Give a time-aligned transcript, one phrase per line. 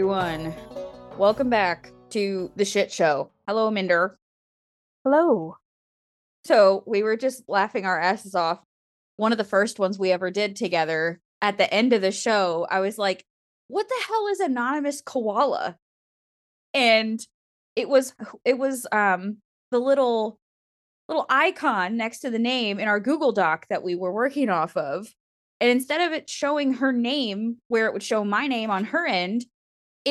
[0.00, 0.54] Everyone.
[1.18, 3.32] Welcome back to the shit show.
[3.46, 4.18] Hello, Minder.
[5.04, 5.58] Hello.
[6.46, 8.60] So, we were just laughing our asses off.
[9.18, 12.66] One of the first ones we ever did together at the end of the show,
[12.70, 13.26] I was like,
[13.68, 15.76] what the hell is anonymous koala?
[16.72, 17.20] And
[17.76, 18.14] it was
[18.46, 19.36] it was um
[19.70, 20.38] the little
[21.10, 24.78] little icon next to the name in our Google Doc that we were working off
[24.78, 25.14] of.
[25.60, 29.06] And instead of it showing her name where it would show my name on her
[29.06, 29.44] end,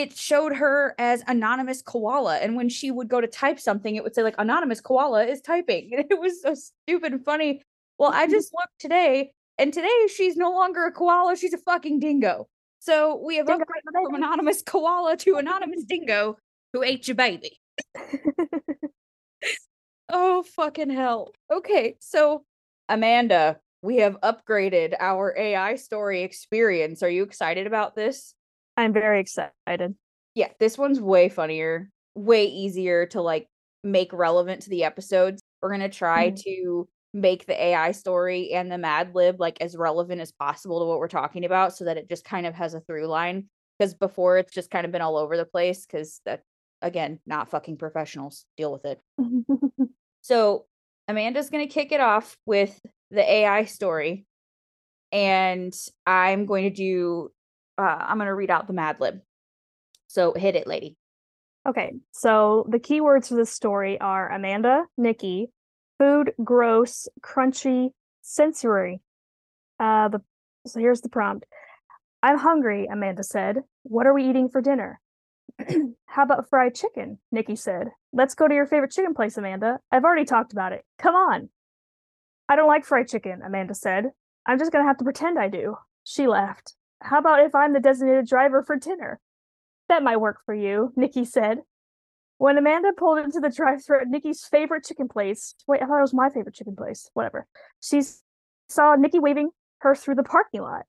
[0.01, 2.37] it showed her as anonymous koala.
[2.37, 5.41] And when she would go to type something, it would say like anonymous koala is
[5.41, 5.91] typing.
[5.93, 7.61] And it was so stupid and funny.
[7.97, 11.99] Well, I just looked today, and today she's no longer a koala, she's a fucking
[11.99, 12.47] dingo.
[12.79, 16.37] So we have Dingo, upgraded from anonymous koala to anonymous dingo
[16.71, 17.59] who ate your baby.
[20.09, 21.33] Oh, fucking hell.
[21.51, 22.43] Okay, so
[22.87, 27.03] Amanda, we have upgraded our AI story experience.
[27.03, 28.33] Are you excited about this?
[28.79, 29.95] I'm very excited.
[30.35, 33.47] Yeah, this one's way funnier, way easier to like
[33.83, 35.41] make relevant to the episodes.
[35.61, 36.41] We're going to try Mhm.
[36.43, 40.85] to make the AI story and the Mad Lib like as relevant as possible to
[40.85, 43.93] what we're talking about so that it just kind of has a through line because
[43.95, 46.43] before it's just kind of been all over the place cuz that
[46.81, 48.45] again, not fucking professionals.
[48.57, 49.01] Deal with it.
[50.21, 50.65] So
[51.07, 54.25] Amanda's going to kick it off with the AI story,
[55.11, 55.73] and
[56.05, 57.31] I'm going to do.
[57.79, 59.21] Uh, I'm going to read out the Mad Lib.
[60.07, 60.97] So hit it, lady.
[61.67, 65.47] okay, so the keywords for this story are Amanda, Niki,
[65.99, 69.01] food, gross, crunchy, sensory.
[69.79, 70.21] Uh, the
[70.67, 71.45] so here's the prompt.
[72.21, 73.59] I'm hungry, Amanda said.
[73.83, 74.99] What are we eating for dinner?
[76.05, 77.19] How about fried chicken?
[77.33, 77.89] Niki said.
[78.11, 79.79] Let's go to your favorite chicken place, Amanda.
[79.91, 80.83] I've already talked about it.
[80.97, 81.49] Come on.
[82.49, 84.05] I don't like fried chicken, Amanda said.
[84.45, 85.77] I'm just gonna have to pretend I do.
[86.03, 86.73] She laughed.
[87.01, 89.19] How about if I'm the designated driver for dinner?
[89.87, 91.59] That might work for you, Niki said.
[92.37, 96.01] When Amanda pulled into the drive-thru at Niki's favorite chicken place, wait, I thought it
[96.01, 97.09] was my favorite chicken place.
[97.13, 97.47] Whatever.
[97.81, 98.01] She
[98.69, 99.49] saw Niki waving
[99.79, 100.85] her through the parking lot.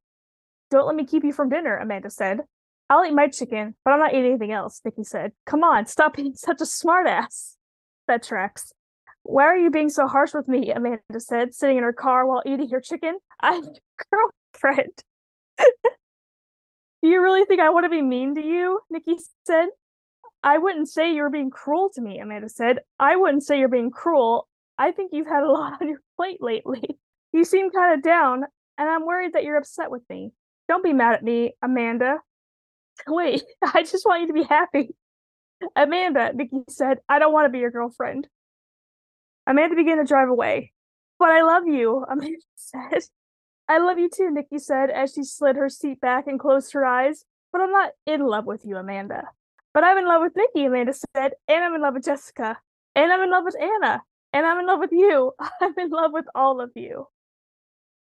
[0.70, 2.40] Don't let me keep you from dinner, Amanda said.
[2.88, 5.32] I'll eat my chicken, but I'm not eating anything else, Niki said.
[5.46, 7.56] Come on, stop being such a smartass.
[8.06, 8.72] That tracks.
[9.22, 10.72] Why are you being so harsh with me?
[10.72, 13.18] Amanda said, sitting in her car while eating her chicken.
[13.40, 13.74] I'm your
[14.52, 15.02] girlfriend.
[17.02, 18.80] Do you really think I want to be mean to you?
[18.92, 19.68] Niki said.
[20.42, 22.80] I wouldn't say you're being cruel to me, Amanda said.
[22.98, 24.48] I wouldn't say you're being cruel.
[24.78, 26.98] I think you've had a lot on your plate lately.
[27.32, 28.44] You seem kind of down,
[28.78, 30.32] and I'm worried that you're upset with me.
[30.68, 32.16] Don't be mad at me, Amanda.
[33.06, 33.42] Wait,
[33.74, 34.94] I just want you to be happy.
[35.76, 38.28] Amanda, Niki said, I don't want to be your girlfriend.
[39.46, 40.72] Amanda began to drive away.
[41.18, 43.02] But I love you, Amanda said.
[43.70, 46.84] I love you too, Niki said as she slid her seat back and closed her
[46.84, 47.24] eyes.
[47.52, 49.28] But I'm not in love with you, Amanda.
[49.72, 52.58] But I'm in love with Niki, Amanda said, and I'm in love with Jessica,
[52.96, 55.34] and I'm in love with Anna, and I'm in love with you.
[55.60, 57.06] I'm in love with all of you.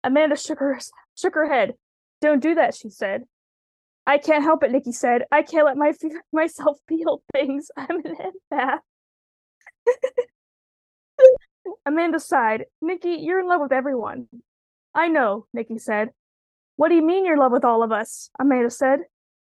[0.03, 0.77] Amanda shook her
[1.15, 1.75] shook her head.
[2.19, 3.23] Don't do that, she said.
[4.05, 5.23] I can't help it, Niki said.
[5.31, 5.93] I can't let my
[6.33, 7.71] myself feel things.
[7.77, 8.17] I'm an
[8.51, 8.79] empath.
[11.85, 12.65] Amanda sighed.
[12.83, 14.27] Niki, you're in love with everyone.
[14.95, 16.09] I know, Niki said.
[16.75, 18.29] What do you mean you're in love with all of us?
[18.39, 18.99] Amanda said.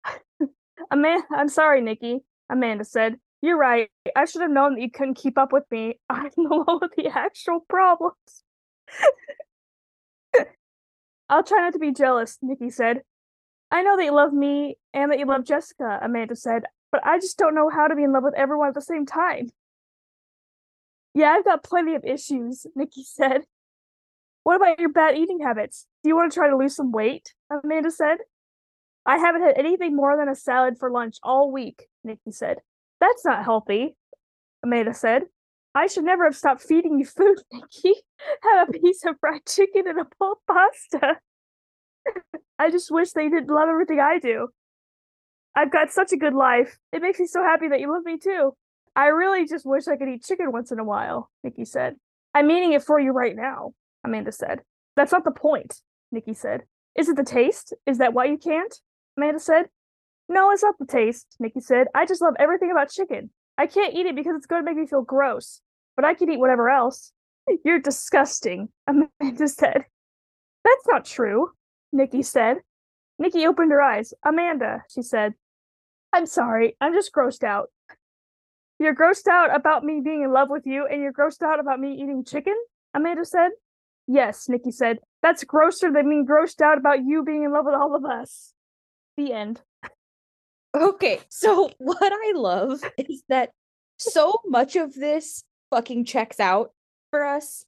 [0.92, 2.22] Amanda, I'm sorry, Niki.
[2.50, 3.18] Amanda said.
[3.42, 3.90] You're right.
[4.16, 6.00] I should have known that you couldn't keep up with me.
[6.10, 8.44] I'm the one with the actual problems.
[11.30, 13.02] I'll try not to be jealous, Niki said.
[13.72, 17.20] I know that you love me and that you love Jessica, Amanda said, but I
[17.20, 19.50] just don't know how to be in love with everyone at the same time.
[21.14, 23.44] Yeah, I've got plenty of issues, Niki said.
[24.44, 25.88] What about your bad eating habits?
[26.04, 27.34] Do you want to try to lose some weight?
[27.50, 28.18] Amanda said.
[29.06, 32.58] I haven't had anything more than a salad for lunch all week, Niki said.
[33.00, 33.96] That's not healthy,
[34.64, 35.24] Amanda said.
[35.74, 37.94] I should never have stopped feeding you food, Niki.
[38.44, 41.18] Have a piece of fried chicken and a bowl of pasta.
[42.60, 44.50] I just wish they didn't love everything I do.
[45.56, 46.78] I've got such a good life.
[46.94, 48.54] It makes me so happy that you love me too.
[48.96, 51.96] I really just wish I could eat chicken once in a while, Niki said.
[52.34, 54.62] I'm eating it for you right now, Amanda said.
[54.96, 55.82] That's not the point,
[56.14, 56.64] Niki said.
[56.96, 57.74] Is it the taste?
[57.86, 58.74] Is that why you can't?
[59.18, 59.66] Amanda said.
[60.28, 61.88] No, it's not the taste, Niki said.
[61.94, 63.32] I just love everything about chicken.
[63.58, 65.62] I can't eat it because it's going to make me feel gross,
[65.96, 67.12] but I can eat whatever else.
[67.66, 69.86] You're disgusting, Amanda said.
[70.64, 71.52] That's not true,
[71.94, 72.58] Niki said.
[73.22, 74.14] Niki opened her eyes.
[74.26, 75.34] Amanda, she said.
[76.14, 77.70] I'm sorry, I'm just grossed out.
[78.80, 81.80] You're grossed out about me being in love with you, and you're grossed out about
[81.80, 82.56] me eating chicken?
[82.94, 83.52] Amanda said.
[84.08, 85.00] Yes, Niki said.
[85.22, 88.54] That's grosser than being grossed out about you being in love with all of us.
[89.18, 89.62] The end.
[90.76, 93.52] Okay, so what I love is that
[93.98, 96.72] so much of this fucking checks out
[97.12, 97.66] for us.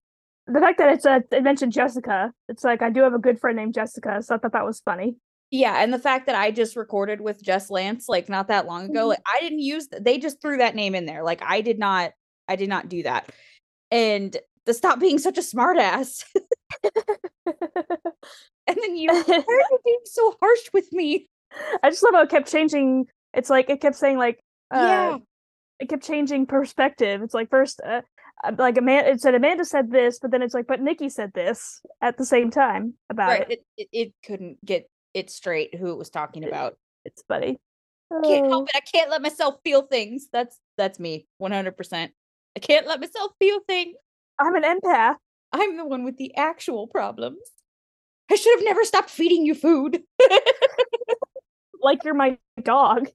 [0.47, 3.39] The fact that it's a it mentioned Jessica, it's like I do have a good
[3.39, 5.15] friend named Jessica, so I thought that was funny.
[5.51, 8.89] Yeah, and the fact that I just recorded with Jess Lance like not that long
[8.89, 9.09] ago, Mhm.
[9.09, 11.23] like I didn't use they just threw that name in there.
[11.23, 12.11] Like I did not
[12.47, 13.29] I did not do that.
[13.91, 14.35] And
[14.65, 16.23] the stop being such a smartass.
[17.45, 19.37] and then you why are
[19.71, 21.27] you being so harsh with me?
[21.83, 23.05] I just love how it kept changing.
[23.33, 24.39] It's like it kept saying like
[24.73, 25.17] uh, yeah.
[25.79, 27.21] it kept changing perspective.
[27.21, 28.01] It's like first uh,
[28.43, 31.31] uh, like Amanda it said Amanda said this, but then it's like but Niki said
[31.33, 33.51] this at the same time about Right.
[33.51, 33.65] it.
[33.77, 36.77] It, it it couldn't get it straight who it was talking about.
[37.05, 37.59] It's funny.
[38.23, 38.49] can't Oh.
[38.49, 38.75] help it.
[38.75, 40.27] I can't let myself feel things.
[40.31, 42.09] That's that's me, 100%.
[42.55, 43.95] I can't let myself feel things.
[44.39, 45.15] I'm an empath.
[45.51, 47.39] I'm the one with the actual problems.
[48.31, 50.01] I should have never stopped feeding you food.
[51.81, 53.09] Like you're my dog.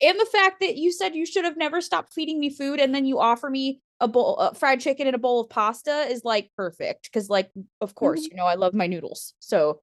[0.00, 2.94] and the fact that you said you should have never stopped feeding me food and
[2.94, 6.24] then you offer me a bowl uh, fried chicken and a bowl of pasta is
[6.24, 7.50] like perfect cuz like
[7.82, 8.30] of course, Mhm.
[8.30, 9.34] you know I love my noodles.
[9.38, 9.82] So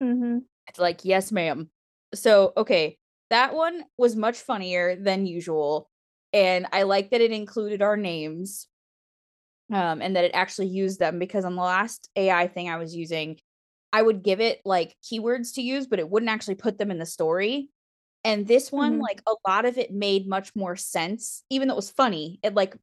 [0.00, 0.38] hmm
[0.68, 1.70] It's like, yes, ma'am.
[2.14, 2.98] So, okay,
[3.30, 5.88] that one was much funnier than usual.
[6.32, 8.66] And I like that it included our names
[9.72, 12.94] um, and that it actually used them because on the last AI thing I was
[12.94, 13.38] using,
[13.92, 16.98] I would give it like keywords to use, but it wouldn't actually put them in
[16.98, 17.70] the story.
[18.24, 19.00] And this one, Mhm.
[19.00, 22.54] like a lot of it made much more sense, even though it was funny, it
[22.54, 22.76] like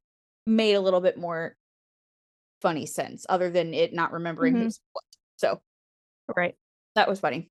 [0.46, 1.56] made a little bit more
[2.60, 4.64] funny sense other than it not remembering Mhm.
[4.64, 5.04] who's what.
[5.36, 5.62] So
[6.36, 6.56] Right.
[6.94, 7.50] that was funny.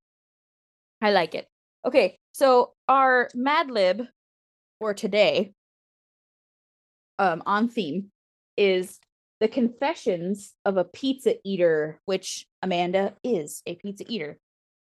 [1.02, 1.48] I like it.
[1.86, 4.08] Okay, so our Mad Lib
[4.80, 5.54] for today,
[7.18, 8.12] um, on theme,
[8.58, 9.00] is
[9.40, 14.38] the Confessions of a Pizza Eater, which Amanda is a pizza eater.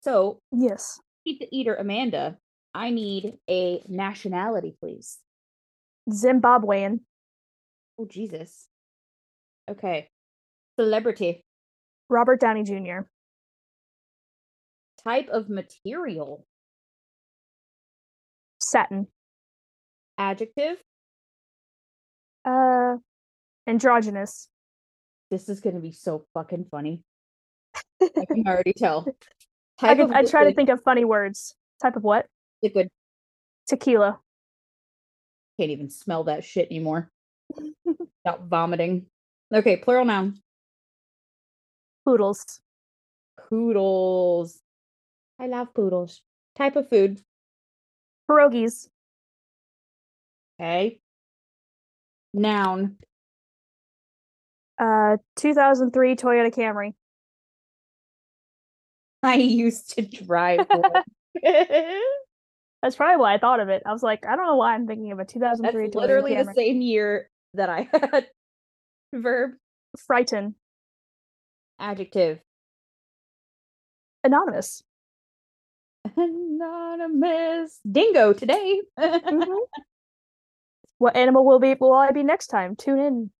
[0.01, 0.99] So, Yes.
[1.25, 2.37] pizza eater Amanda,
[2.73, 5.19] I need a nationality, please.
[6.09, 7.01] Zimbabwean.
[7.99, 8.67] Oh Jesus.
[9.69, 10.09] Okay.
[10.79, 11.43] Celebrity.
[12.09, 13.01] Robert Downey Jr.
[15.03, 16.45] Type of material.
[18.61, 19.07] Satin.
[20.17, 20.77] Adjective.
[22.45, 22.97] Uh,
[23.67, 24.47] androgynous.
[25.29, 27.03] This is gonna be so fucking funny.
[28.01, 29.05] I can already tell.
[29.81, 31.55] I Type of I try to think of funny words.
[31.81, 32.25] Type of what?
[32.63, 32.89] liquid.
[33.67, 34.19] Tequila.
[35.59, 37.11] Can't even smell that shit anymore.
[37.85, 39.07] Without vomiting.
[39.53, 40.39] Okay, plural noun.
[42.05, 42.61] Poodles.
[43.49, 44.59] Poodles.
[45.39, 46.21] I love poodles.
[46.55, 47.21] Type of food.
[48.29, 48.87] Pierogies.
[50.59, 50.99] Okay.
[52.33, 52.97] Noun.
[54.79, 56.93] Uh, 2003 Toyota Camry.
[59.23, 61.03] I used to drive one.
[62.81, 63.81] That's probably why I thought of it.
[63.85, 66.35] I was like, I don't know why I'm thinking of a That's 2003 Toyota literally
[66.35, 68.27] the same year that I had.
[69.13, 69.51] Verb.
[70.05, 70.53] Frighten.
[71.79, 72.39] Adjective.
[74.23, 74.83] Anonymous.
[76.15, 77.79] Anonymous.
[77.89, 78.81] Dingo today.
[78.99, 79.57] Mhm.
[80.99, 82.75] What animal will be will I be next time?
[82.75, 83.31] Tune in.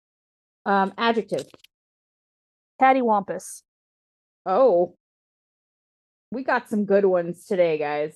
[0.67, 1.45] Um, adjective.
[2.79, 3.63] Cattywampus.
[4.45, 4.95] Oh.
[6.31, 8.15] We got some good ones today, guys.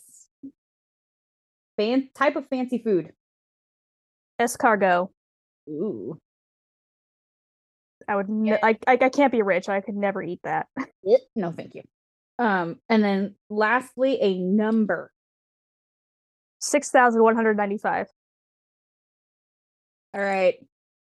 [1.77, 3.13] Fan type of fancy food.
[4.39, 5.09] Escargot.
[5.69, 6.19] Ooh.
[8.07, 8.27] I would.
[8.29, 9.69] Ne- I, I I can't be rich.
[9.69, 10.67] I could never eat that.
[11.35, 11.81] No, thank you.
[12.37, 15.11] Um, and then lastly, a number.
[16.59, 18.07] Six thousand one hundred ninety-five.
[20.13, 20.55] All right,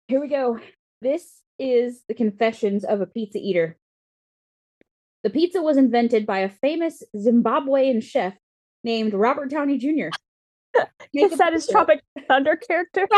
[0.08, 0.58] here we go.
[1.02, 3.76] This is the confessions of a pizza eater.
[5.22, 8.34] The pizza was invented by a famous Zimbabwean chef
[8.84, 10.08] named Robert Downey Jr.
[11.14, 11.72] Make Is that his pizza.
[11.72, 13.08] Tropic Thunder character?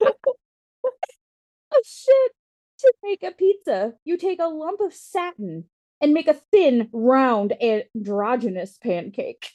[0.00, 2.32] oh shit!
[2.82, 5.66] To make a pizza, you take a lump of satin
[6.00, 9.52] and make a thin, round, androgynous pancake.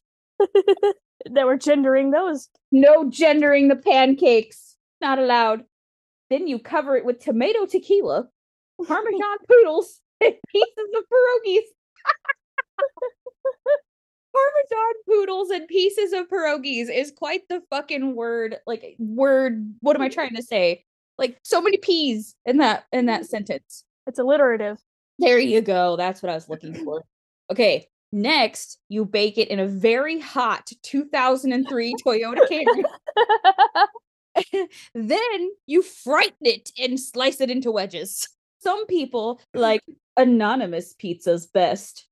[1.25, 2.49] That we're gendering those.
[2.71, 4.77] No gendering the pancakes.
[5.01, 5.63] Not allowed.
[6.29, 8.27] Then you cover it with tomato tequila,
[8.85, 11.61] Parmesan poodles, and pieces of pierogies.
[14.33, 18.57] Parmesan poodles and pieces of pierogies is quite the fucking word.
[18.65, 19.73] Like word.
[19.81, 20.83] What am I trying to say?
[21.17, 23.83] Like so many peas in that in that sentence.
[24.05, 24.77] It's alliterative.
[25.19, 25.95] There you go.
[25.95, 27.03] That's what I was looking for.
[27.51, 27.87] Okay.
[28.11, 32.83] Next, you bake it in a very hot 2003 Toyota Camry.
[34.93, 38.27] then you frighten it and slice it into wedges.
[38.59, 39.81] Some people like
[40.15, 42.07] anonymous pizzas best.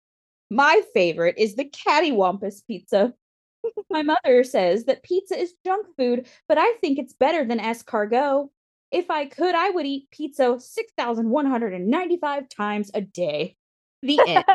[0.50, 3.14] My favorite is the cattywampus pizza.
[3.90, 8.50] My mother says that pizza is junk food, but I think it's better than escargot.
[8.92, 13.58] If I could, I would eat pizza 6,195 times a day.
[14.04, 14.46] The end.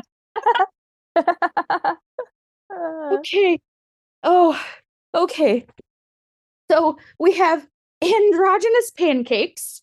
[3.12, 3.60] Okay.
[4.22, 4.60] Oh,
[5.14, 5.66] okay.
[6.70, 7.66] So we have
[8.02, 9.82] androgynous pancakes,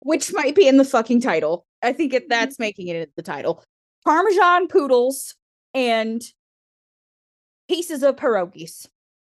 [0.00, 1.66] which might be in the fucking title.
[1.82, 2.28] I think it, mm-hmm.
[2.28, 3.64] that's making it in the title.
[4.04, 5.34] Parmesan poodles
[5.74, 6.22] and
[7.68, 8.86] pieces of pierogies.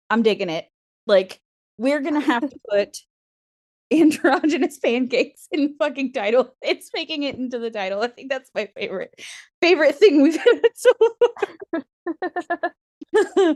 [0.09, 0.68] I'm digging it.
[1.06, 1.40] Like
[1.78, 2.99] we're gonna have to put
[3.92, 6.54] androgynous pancakes in fucking title.
[6.62, 8.02] It's making it into the title.
[8.02, 9.20] I think that's my favorite
[9.61, 10.92] favorite thing we've had so
[11.73, 13.54] far.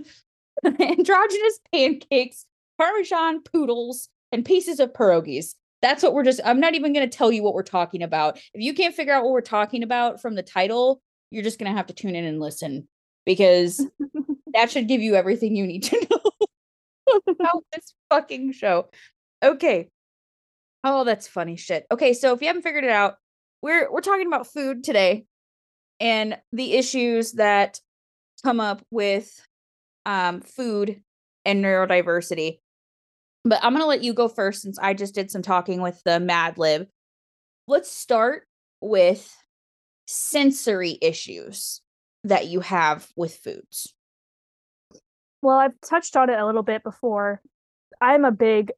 [0.81, 2.47] androgynous pancakes,
[2.79, 5.55] parmesan poodles, and pieces of pierogies.
[5.83, 6.41] That's what we're just.
[6.45, 8.39] I'm not even going to tell you what we're talking about.
[8.55, 11.01] If you can't figure out what we're talking about from the title,
[11.31, 12.89] you're just going to have to tune in and listen
[13.27, 13.87] because
[14.55, 18.89] that should give you everything you need to know about this fucking show.
[19.43, 19.91] Okay.
[20.85, 21.87] Oh, that's funny shit.
[21.91, 23.17] Okay, so if you haven't figured it out,
[23.63, 25.25] we're we're talking about food today
[26.01, 27.81] and the issues that
[28.45, 29.47] come up with
[30.07, 31.01] um food
[31.47, 32.59] and neurodiversity.
[33.45, 36.21] But I'm gonna let you go first since I just did some talking with the
[36.21, 36.89] Mad Lib.
[37.67, 38.47] Let's start
[38.83, 39.35] with
[40.07, 41.81] sensory issues
[42.25, 43.95] that you have with foods.
[45.43, 47.41] well, I've touched on it a little bit before.
[48.01, 48.73] I'm a big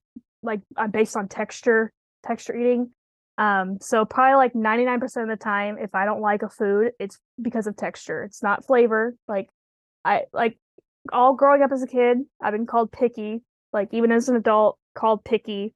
[0.47, 1.93] like I'm based on texture,
[2.25, 2.91] texture eating.
[3.39, 7.19] Um, so probably like 99% of the time, if I don't like a food, it's
[7.41, 8.23] because of texture.
[8.23, 9.15] It's not flavor.
[9.29, 9.49] Like
[10.05, 10.59] I like
[11.13, 14.79] all growing up as a kid, I've been called picky, like even as an adult,
[14.95, 15.75] called picky.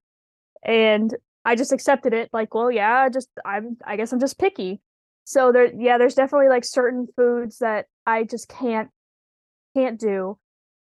[0.63, 4.81] And I just accepted it, like, well, yeah, just I'm I guess I'm just picky.
[5.25, 8.89] So there yeah, there's definitely like certain foods that I just can't
[9.77, 10.39] can't do.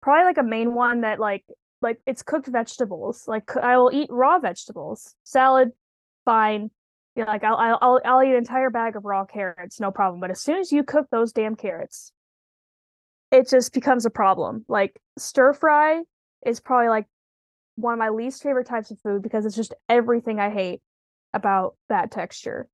[0.01, 1.43] Probably like a main one that like
[1.81, 3.25] like it's cooked vegetables.
[3.27, 5.15] Like I will eat raw vegetables.
[5.23, 5.71] Salad,
[6.25, 6.71] fine.
[7.15, 10.19] Yeah, like I'll, I'll I'll I'll eat an entire bag of raw carrots, no problem.
[10.19, 12.11] But as soon as you cook those damn carrots,
[13.31, 14.65] it just becomes a problem.
[14.67, 16.01] Like stir fry
[16.45, 17.07] is probably like
[17.75, 20.81] one of my least favorite types of food because it's just everything I hate
[21.33, 22.67] about that texture.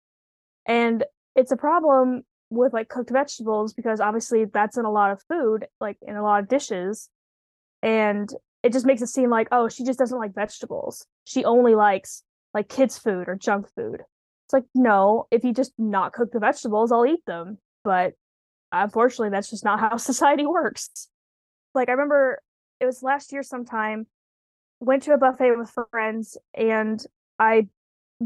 [0.66, 1.04] And
[1.36, 5.68] it's a problem with like cooked vegetables because obviously that's in a lot of food,
[5.80, 7.10] like in a lot of dishes.
[7.82, 8.30] And
[8.66, 11.06] it just makes it seem like, oh, she just doesn't like vegetables.
[11.26, 14.02] She only likes like kids' food or junk food.
[14.02, 17.60] It's like, no, if you just not cook the vegetables, I'll eat them.
[17.84, 18.14] But
[18.72, 20.90] unfortunately, that's just not how society works.
[21.76, 22.42] Like I remember
[22.80, 24.08] it was last year sometime,
[24.80, 27.00] went to a buffet with friends and
[27.38, 27.68] I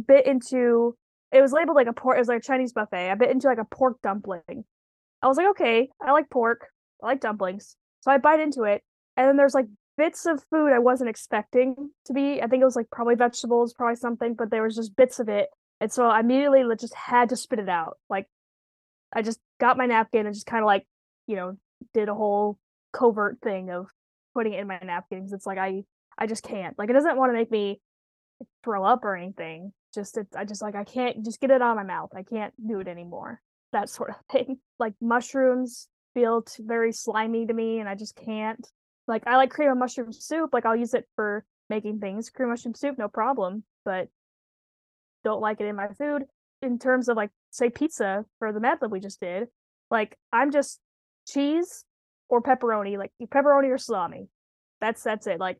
[0.08, 0.96] bit into
[1.34, 3.12] it was labeled like a pork it was like a Chinese buffet.
[3.12, 4.64] I bit into like a pork dumpling.
[5.22, 6.68] I was like, okay, I like pork.
[7.04, 7.76] I like dumplings.
[8.00, 8.84] So I bite into it.
[9.18, 9.68] And then there's like
[10.00, 12.42] bits of food I wasn't expecting to be.
[12.42, 15.28] I think it was like probably vegetables, probably something, but there was just bits of
[15.28, 15.50] it.
[15.82, 17.98] And so I immediately just had to spit it out.
[18.10, 18.26] Like
[19.14, 20.88] I just got my napkin and just kind of like,
[21.28, 21.58] you know,
[21.94, 22.58] did a whole
[22.94, 23.88] covert thing of
[24.34, 25.84] putting it in my napkin because it's like I
[26.18, 26.80] I just can't.
[26.80, 27.82] Like it doesn't want to make me
[28.64, 29.74] throw up or anything.
[29.94, 32.12] Just it's I just like I can't just get it out of my mouth.
[32.16, 33.42] I can't do it anymore.
[33.74, 34.60] That sort of thing.
[34.80, 38.66] Like mushrooms feel very slimy to me and I just can't.
[39.10, 40.52] Like I like cream of mushroom soup.
[40.54, 42.30] Like I'll use it for making things.
[42.30, 43.64] Cream of mushroom soup, no problem.
[43.84, 44.08] But
[45.24, 46.24] don't like it in my food.
[46.62, 49.48] In terms of like say pizza for the Mad Lib we just did,
[49.90, 50.80] like I'm just
[51.28, 51.84] cheese
[52.30, 54.28] or pepperoni, like pepperoni or salami.
[54.80, 55.40] That's that's it.
[55.40, 55.58] Like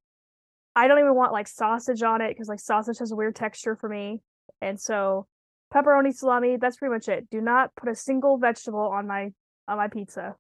[0.76, 3.76] I don't even want like sausage on it because like sausage has a weird texture
[3.76, 4.22] for me.
[4.62, 5.26] And so
[5.74, 7.30] pepperoni salami, that's pretty much it.
[7.32, 9.32] Do not put a single vegetable on my
[9.68, 10.36] on my pizza.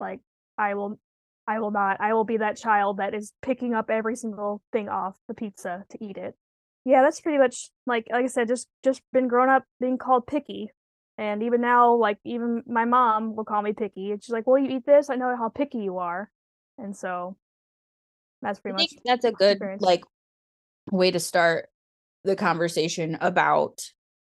[0.00, 0.20] Like
[0.56, 0.98] I will
[1.48, 1.96] I will not.
[1.98, 5.84] I will be that child that is picking up every single thing off the pizza
[5.88, 6.34] to eat it.
[6.84, 10.26] Yeah, that's pretty much like like I said, just just been grown up being called
[10.26, 10.70] picky.
[11.16, 14.12] And even now, like even my mom will call me picky.
[14.12, 16.30] And she's like, Well, you eat this, I know how picky you are.
[16.76, 17.36] And so
[18.42, 19.82] that's I pretty much think that's a good experience.
[19.82, 20.04] like
[20.92, 21.70] way to start
[22.24, 23.80] the conversation about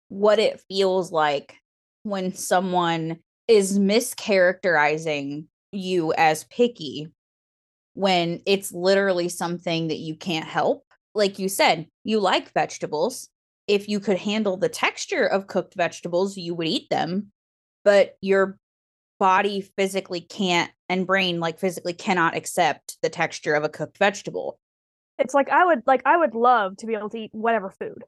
[0.09, 1.55] what it feels like
[2.03, 3.17] when someone
[3.47, 7.07] is mischaracterizing you as picky
[7.95, 10.85] when it's literally something that you can't help.
[11.15, 13.29] Like you said, you like vegetables.
[13.67, 17.31] If you could handle the texture of cooked vegetables, you would eat them,
[17.83, 18.59] but your
[19.17, 24.59] body physically can't and brain like physically cannot accept the texture of a cooked vegetable.
[25.17, 28.03] it's like I would like I would love to be able to eat whatever food,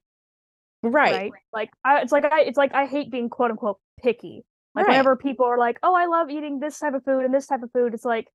[0.84, 1.12] Right.
[1.14, 1.32] right?
[1.54, 4.44] Like I it's like I it's like I hate being quote unquote picky.
[4.76, 4.94] Like Right.
[4.94, 7.64] whenever people are like, "Oh, I love eating this type of food and this type
[7.64, 8.28] of food," it's like,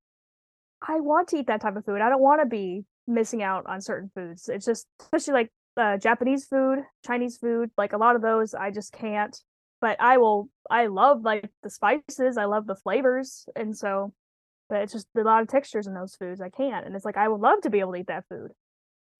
[0.87, 2.01] I want to eat that type of food.
[2.01, 4.49] I don't want to be missing out on certain foods.
[4.49, 8.71] It's just especially like uh, Japanese food, Chinese food, like a lot of those I
[8.71, 9.37] just can't.
[9.81, 10.49] But I will.
[10.71, 12.37] I love like the spices.
[12.37, 14.13] I love the flavors, and so,
[14.69, 16.87] but it's just a lot of textures in those foods I can't.
[16.87, 18.53] And it's like I would love to be able to eat that food.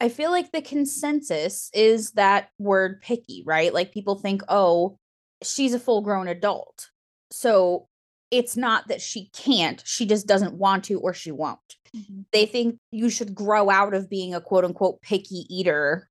[0.01, 3.73] I feel like the consensus is that word picky, right?
[3.73, 4.99] Like people think, oh,
[5.43, 6.91] she's a full grown adult.
[7.31, 7.89] So
[8.33, 11.59] it's not that she can't, she just doesn't want to or she won't.
[11.95, 12.23] Mm-hmm.
[12.33, 16.09] They think you should grow out of being a quote unquote picky eater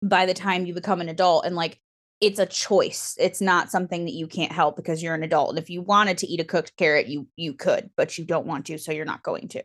[0.00, 1.44] by the time you become an adult.
[1.44, 1.80] And like
[2.20, 3.16] it's a choice.
[3.18, 5.50] It's not something that you can't help because you're an adult.
[5.50, 8.46] And if you wanted to eat a cooked carrot, you you could, but you don't
[8.46, 9.64] want to, so you're not going to.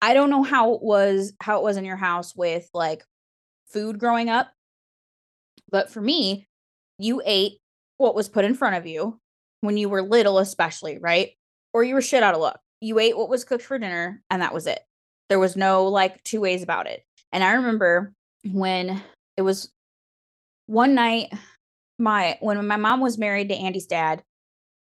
[0.00, 3.04] I don't know how it was how it was in your house with like
[3.66, 4.48] food growing up.
[5.70, 6.46] But for me,
[6.98, 7.58] you ate
[7.98, 9.20] what was put in front of you
[9.60, 11.32] when you were little, especially, right?
[11.72, 12.60] Or you were shit out of luck.
[12.80, 14.80] You ate what was cooked for dinner, and that was it.
[15.28, 17.04] There was no like two ways about it.
[17.32, 18.12] And I remember
[18.44, 19.02] when
[19.36, 19.70] it was
[20.66, 21.32] one night,
[21.98, 24.22] my when my mom was married to Andy's dad,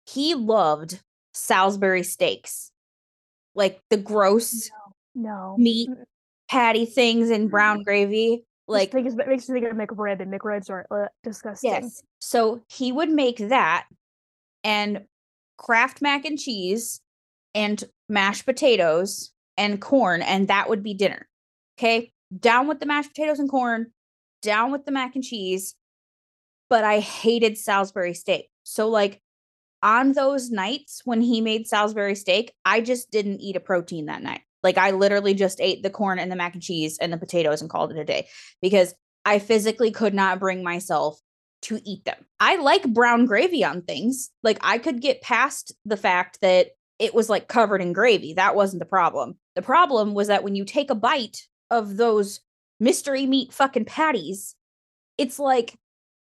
[0.06, 1.00] he loved
[1.34, 2.70] Salisbury steaks,
[3.54, 4.70] like the gross
[5.14, 5.90] No, meat
[6.48, 8.44] patty things in brown gravy.
[8.68, 11.70] Like it makes me think of McRib, and McRibs are uh, disgusting.
[11.70, 12.02] Yes.
[12.20, 13.86] So he would make that
[14.64, 15.02] and
[15.62, 17.00] Kraft mac and cheese
[17.54, 21.28] and mashed potatoes and corn, and that would be dinner.
[21.78, 22.12] Okay.
[22.36, 23.92] Down with the mashed potatoes and corn,
[24.42, 25.74] down with the mac and cheese.
[26.68, 28.48] But I hated Salisbury steak.
[28.64, 29.20] So, like,
[29.82, 34.22] on those nights when he made Salisbury steak, I just didn't eat a protein that
[34.22, 34.40] night.
[34.62, 37.60] Like, I literally just ate the corn and the mac and cheese and the potatoes
[37.60, 38.28] and called it a day
[38.60, 38.94] because
[39.24, 41.20] I physically could not bring myself
[41.62, 42.26] to eat them.
[42.40, 44.30] I like brown gravy on things.
[44.42, 48.34] Like I could get past the fact that it was like covered in gravy.
[48.34, 49.36] That wasn't the problem.
[49.56, 52.40] The problem was that when you take a bite of those
[52.78, 54.54] mystery meat fucking patties,
[55.18, 55.76] it's like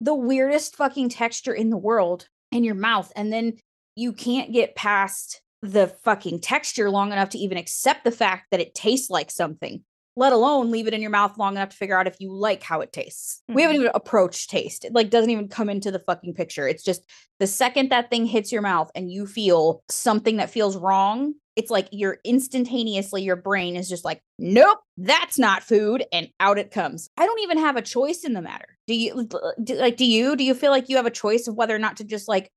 [0.02, 3.12] the weirdest fucking texture in the world in your mouth.
[3.16, 3.58] And then
[3.96, 8.62] you can't get past the fucking texture long enough to even accept the fact that
[8.62, 9.84] it tastes like something
[10.16, 12.62] let alone leave it in your mouth long enough to figure out if you like
[12.64, 13.42] how it tastes.
[13.54, 13.82] We haven't Mhm.
[13.82, 14.84] even approached taste.
[14.86, 16.68] It like doesn't even come into the fucking picture.
[16.68, 17.04] It's just
[17.40, 21.72] the second that thing hits your mouth and you feel something that feels wrong, it's
[21.72, 26.72] like you're instantaneously your brain is just like, "Nope, that's not food." And out it
[26.72, 27.10] comes.
[27.18, 28.78] I don't even have a choice in the matter.
[28.88, 29.28] Do you
[29.64, 31.80] do, like do you do you feel like you have a choice of whether or
[31.80, 32.52] not to just like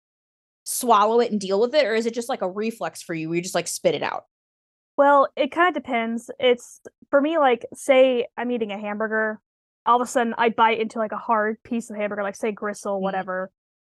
[0.64, 3.28] swallow it and deal with it or is it just like a reflex for you
[3.28, 4.24] where you just like spit it out?
[4.96, 6.30] Well, it kind of depends.
[6.38, 9.40] It's for me, like, say I'm eating a hamburger,
[9.86, 12.52] all of a sudden I bite into like a hard piece of hamburger, like say
[12.52, 13.02] gristle, Mhm.
[13.02, 13.50] whatever,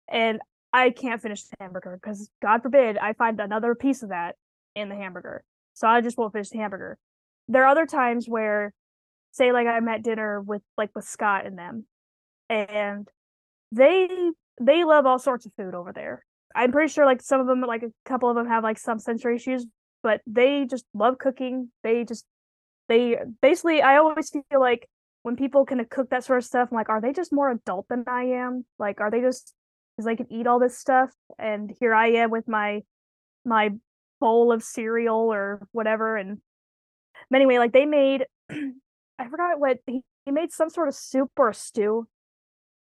[0.08, 0.40] and
[0.72, 4.36] I can't finish the hamburger because God forbid I find another piece of that
[4.74, 5.42] in the hamburger.
[5.74, 6.98] So I just won't finish the hamburger.
[7.48, 8.72] There are other times where,
[9.32, 11.86] say, like I'm at dinner with like with Scott and them,
[12.50, 13.08] and
[13.72, 16.24] they they love all sorts of food over there.
[16.54, 18.98] I'm pretty sure like some of them, like a couple of them have like some
[18.98, 19.66] sensory issues,
[20.02, 21.70] but they just love cooking.
[21.82, 22.24] They just
[22.88, 24.88] they basically I always feel like
[25.22, 27.86] when people can cook that sort of stuff, I'm like, are they just more adult
[27.88, 28.64] than I am?
[28.78, 29.54] Like, are they just
[29.96, 32.82] because they can eat all this stuff, and here I am with my
[33.44, 33.70] my
[34.20, 36.16] bowl of cereal or whatever.
[36.16, 36.38] And
[37.34, 41.52] anyway, like they made I forgot what he, he made some sort of soup or
[41.52, 42.06] stew.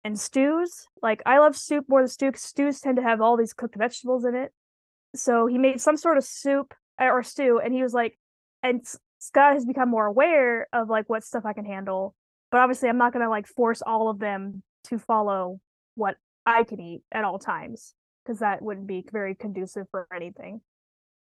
[0.04, 3.52] And stews, like I love soup more than stew stews tend to have all these
[3.52, 4.52] cooked vegetables in it.
[5.14, 8.18] So he made some sort of soup or stew, and he was like,
[8.62, 8.84] and
[9.18, 12.14] Scott has become more aware of like what stuff I can handle.
[12.50, 15.60] But obviously, I'm not gonna like force all of them to follow
[15.94, 20.60] what I can eat at all times because that wouldn't be very conducive for anything.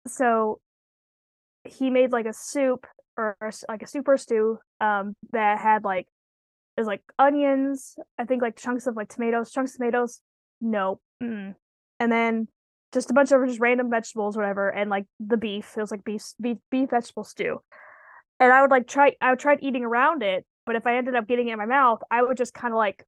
[0.07, 0.61] So
[1.65, 2.87] he made like a soup
[3.17, 6.07] or s- like a super stew um that had like
[6.77, 10.21] there's like onions, I think like chunks of like tomatoes, chunks of tomatoes.
[10.61, 11.01] No.
[11.23, 11.55] Mm.
[11.99, 12.49] And then
[12.97, 15.75] just a bunch of just random vegetables, whatever, and like the beef.
[15.77, 17.61] It was like beef beef beef vegetable stew.
[18.41, 21.15] And I would like try I would try eating around it, but if I ended
[21.15, 23.05] up getting it in my mouth, I would just kind of like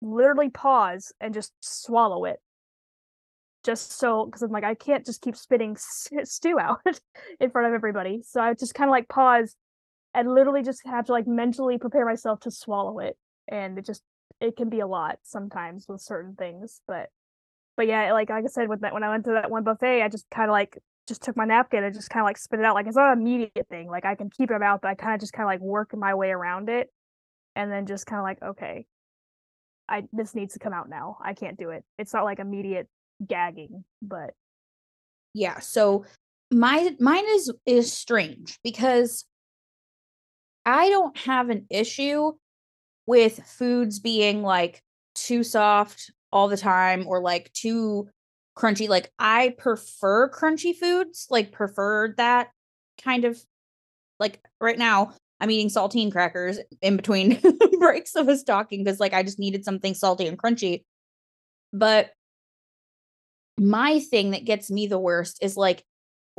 [0.00, 2.40] literally pause and just swallow it.
[3.64, 6.80] Just so because I'm like I can't just keep spitting stew out
[7.40, 8.22] in front of everybody.
[8.26, 9.56] So I just kind of like pause
[10.14, 14.02] and literally just have to like mentally prepare myself to swallow it and it just
[14.40, 17.08] it can be a lot sometimes with certain things but
[17.76, 20.02] but yeah like like i said with that when i went to that one buffet
[20.02, 22.60] i just kind of like just took my napkin and just kind of like spit
[22.60, 24.88] it out like it's not an immediate thing like i can keep it out but
[24.88, 26.88] i kind of just kind of like work my way around it
[27.56, 28.86] and then just kind of like okay
[29.88, 31.84] i this needs to come out now i can't do it.
[31.98, 32.88] It's not like immediate
[33.26, 34.34] gagging but
[35.34, 36.04] Yeah, so
[36.50, 39.24] my mine is is strange because
[40.64, 42.32] I don't have an issue
[43.06, 44.82] with foods being like
[45.14, 48.08] too soft all the time or like too
[48.56, 48.88] crunchy.
[48.88, 52.50] Like I prefer crunchy foods, like prefer that
[53.02, 53.38] kind of
[54.18, 57.40] like right now I'm eating saltine crackers in between
[57.80, 60.84] breaks of a stocking because like I just needed something salty and crunchy.
[61.72, 62.10] But
[63.58, 65.84] my thing that gets me the worst is like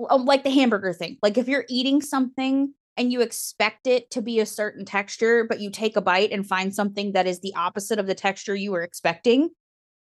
[0.09, 1.17] um, like the hamburger thing.
[1.21, 5.59] Like if you're eating something and you expect it to be a certain texture, but
[5.59, 8.71] you take a bite and find something that is the opposite of the texture you
[8.71, 9.49] were expecting,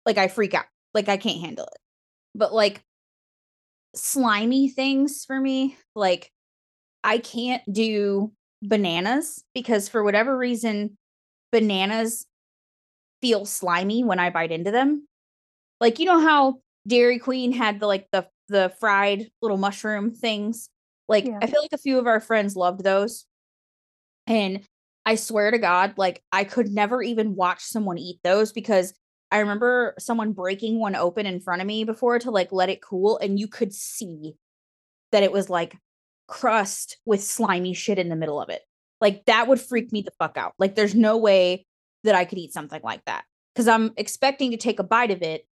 [0.07, 0.67] like I freak out.
[0.93, 1.81] Like I can't handle it.
[2.35, 2.83] But like
[3.95, 6.31] slimy things for me, like
[7.03, 10.97] I can't do bananas because for whatever reason,
[11.53, 12.27] bananas
[13.21, 15.07] feel slimy when I bite into them.
[15.81, 20.69] Like you know how Dairy Queen had the like the the fried little mushroom things.
[21.09, 21.39] Like Yeah.
[21.43, 23.27] I feel like a few of our friends loved those.
[24.27, 24.63] And
[25.07, 28.95] I swear to God, like I could never even watch someone eat those because
[29.35, 32.81] I remember someone breaking one open in front of me before to like let it
[32.81, 34.37] cool and you could see
[35.11, 35.77] that it was like
[36.29, 38.63] crust with slimy shit in the middle of it.
[39.01, 40.55] Like that would freak me the fuck out.
[40.57, 41.67] Like there's no way
[42.05, 43.25] that I could eat something like that
[43.57, 45.49] cuz I'm expecting to take a bite of it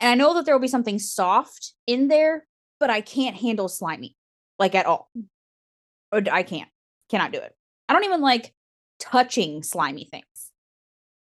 [0.00, 2.46] and I know that there will be something soft in there,
[2.80, 4.16] but I can't handle slimy
[4.58, 5.10] like at all.
[6.10, 6.70] Or d- I can't.
[7.10, 7.54] Cannot do it.
[7.86, 8.54] I don't even like
[8.98, 10.52] touching slimy things.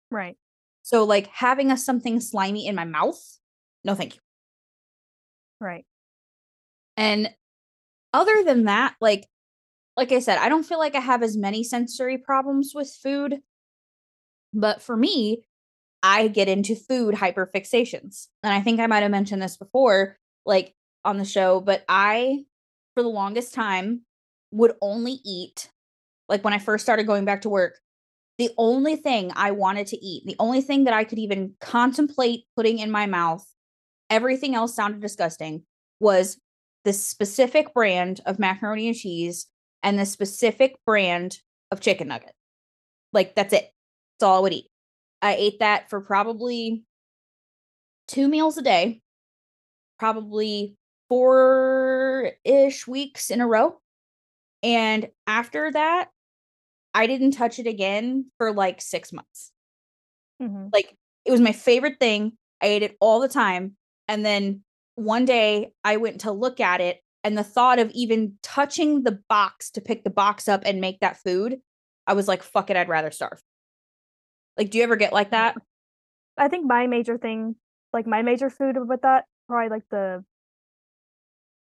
[0.10, 0.38] Right.
[0.86, 3.20] So like having a something slimy in my mouth,
[3.84, 4.22] no thank you.
[5.60, 5.84] Right.
[6.96, 7.34] And
[8.14, 9.28] other than that, like
[9.98, 13.40] like I said, I don't feel like I have as many sensory problems with food.
[14.54, 15.48] But for me,
[16.04, 18.28] I get into food hyperfixations.
[18.44, 22.44] And I think I might have mentioned this before, like on the show, but I,
[22.94, 24.02] for the longest time,
[24.52, 25.72] would only eat,
[26.30, 27.80] like when I first started going back to work,
[28.38, 32.46] the only thing I wanted to eat, the only thing that I could even contemplate
[32.56, 33.46] putting in my mouth,
[34.10, 35.64] everything else sounded disgusting,
[36.00, 36.38] was
[36.84, 39.48] this specific brand of macaroni and cheese
[39.84, 41.40] and the specific brand
[41.72, 42.34] of chicken nugget.
[43.14, 43.72] Like that's it.
[44.20, 44.68] That's all I would eat.
[45.22, 46.84] I ate that for probably
[48.08, 49.02] two meals a day,
[49.98, 50.76] probably
[51.10, 53.80] four ish weeks in a row.
[54.62, 56.10] And after that,
[56.96, 59.52] I didn't touch it again for like six months.
[60.40, 62.38] hmm Like it was my favorite thing.
[62.62, 63.76] I ate it all the time.
[64.08, 64.64] And then
[64.96, 69.20] one day I went to look at it, and the thought of even touching the
[69.28, 71.58] box to pick the box up and make that food,
[72.08, 73.42] I was like, fuck it, I'd rather starve.
[74.58, 75.58] Like, do you ever get like that?
[76.38, 77.56] I think my major thing,
[77.92, 80.24] like my major food with that, probably like the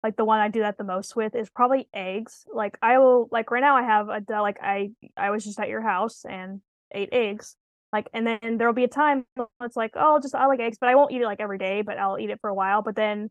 [0.07, 2.45] like the one I do that the most with is probably eggs.
[2.55, 5.69] Like I will like right now I have a like I I was just at
[5.69, 6.61] your house and
[6.95, 7.57] ate eggs.
[7.92, 9.25] Like and then there'll be a time
[9.61, 11.83] it's like, oh just I like eggs, but I won't eat it like every day,
[11.83, 12.83] but I'll eat it for a while.
[12.83, 13.31] But then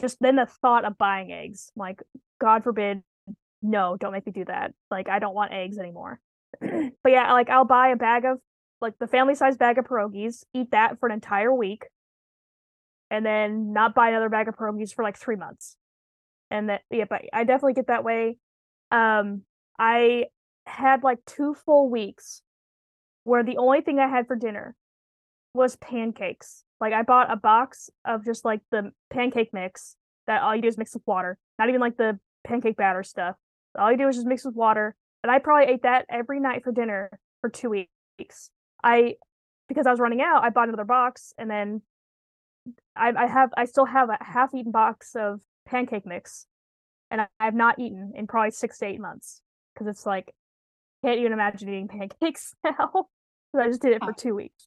[0.00, 2.02] just then the thought of buying eggs, like
[2.40, 3.02] God forbid,
[3.60, 4.72] no, don't make me do that.
[4.90, 6.20] Like I don't want eggs anymore.
[6.60, 8.38] but yeah, like I'll buy a bag of
[8.80, 11.84] like the family size bag of pierogies, eat that for an entire week,
[13.10, 15.76] and then not buy another bag of pierogies for like three months.
[16.54, 18.38] And that yeah, but I definitely get that way.
[18.92, 19.42] Um,
[19.76, 20.26] I
[20.66, 22.42] had like two full weeks
[23.24, 24.76] where the only thing I had for dinner
[25.52, 26.62] was pancakes.
[26.80, 29.96] Like I bought a box of just like the pancake mix
[30.28, 33.34] that all you do is mix with water, not even like the pancake batter stuff.
[33.76, 34.94] All you do is just mix with water.
[35.24, 38.50] And I probably ate that every night for dinner for two weeks.
[38.82, 39.16] I
[39.68, 41.82] because I was running out, I bought another box and then
[42.94, 46.46] I, I have I still have a half eaten box of pancake mix
[47.10, 49.40] and I, I've not eaten in probably six to eight months
[49.74, 50.34] because it's like
[51.04, 51.88] can't even imagine eating
[52.20, 53.06] pancakes now.
[53.58, 54.66] I just did it for two weeks.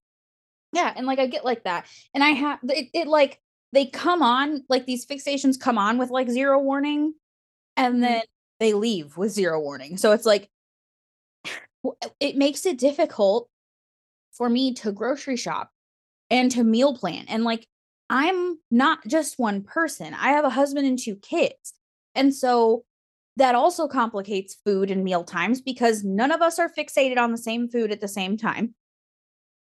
[0.71, 1.87] Yeah, and like I get like that.
[2.13, 3.39] And I have it, it like
[3.73, 7.13] they come on, like these fixations come on with like zero warning
[7.75, 8.01] and Mhm.
[8.01, 8.21] then
[8.59, 9.97] they leave with zero warning.
[9.97, 10.49] So it's like
[12.19, 13.49] it makes it difficult
[14.31, 15.71] for me to grocery shop
[16.29, 17.25] and to meal plan.
[17.27, 17.67] And like
[18.09, 20.13] I'm not just one person.
[20.13, 21.73] I have a husband and two kids.
[22.15, 22.85] And so
[23.35, 27.37] that also complicates food and meal times because none of us are fixated on the
[27.37, 28.73] same food at the same time.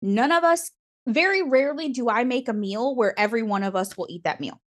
[0.00, 0.70] None of us
[1.06, 4.40] very rarely do I make a meal where every one of us will eat that
[4.40, 4.60] meal.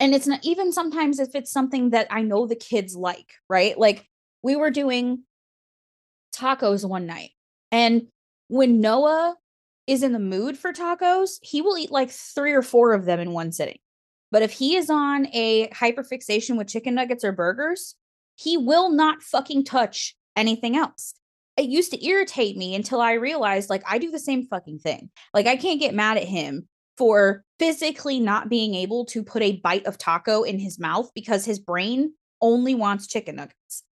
[0.00, 3.78] And it's not even sometimes if it's something that I know the kids like, right?
[3.78, 4.06] Like
[4.42, 5.22] we were doing
[6.34, 7.30] tacos one night.
[7.70, 8.08] And
[8.48, 9.36] when Noah
[9.86, 13.20] is in the mood for tacos, he will eat like three or four of them
[13.20, 13.78] in one sitting.
[14.30, 17.94] But if he is on a hyperfixation with chicken nuggets or burgers,
[18.36, 21.14] he will not fucking touch anything else.
[21.56, 25.10] It used to irritate me until I realized like I do the same fucking thing.
[25.32, 29.60] Like I can't get mad at him for physically not being able to put a
[29.62, 33.84] bite of taco in his mouth because his brain only wants chicken nuggets.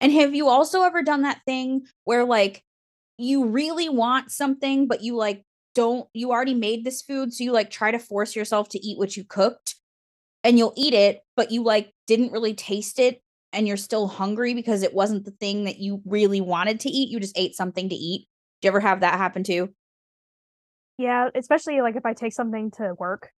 [0.00, 2.64] And have you also ever done that thing where like
[3.22, 7.32] you really want something, but you like don't, you already made this food.
[7.32, 9.76] So you like try to force yourself to eat what you cooked
[10.44, 14.54] and you'll eat it, but you like didn't really taste it and you're still hungry
[14.54, 17.10] because it wasn't the thing that you really wanted to eat.
[17.10, 18.26] You just ate something to eat.
[18.60, 19.72] Do you ever have that happen too?
[20.98, 23.30] Yeah, especially like if I take something to work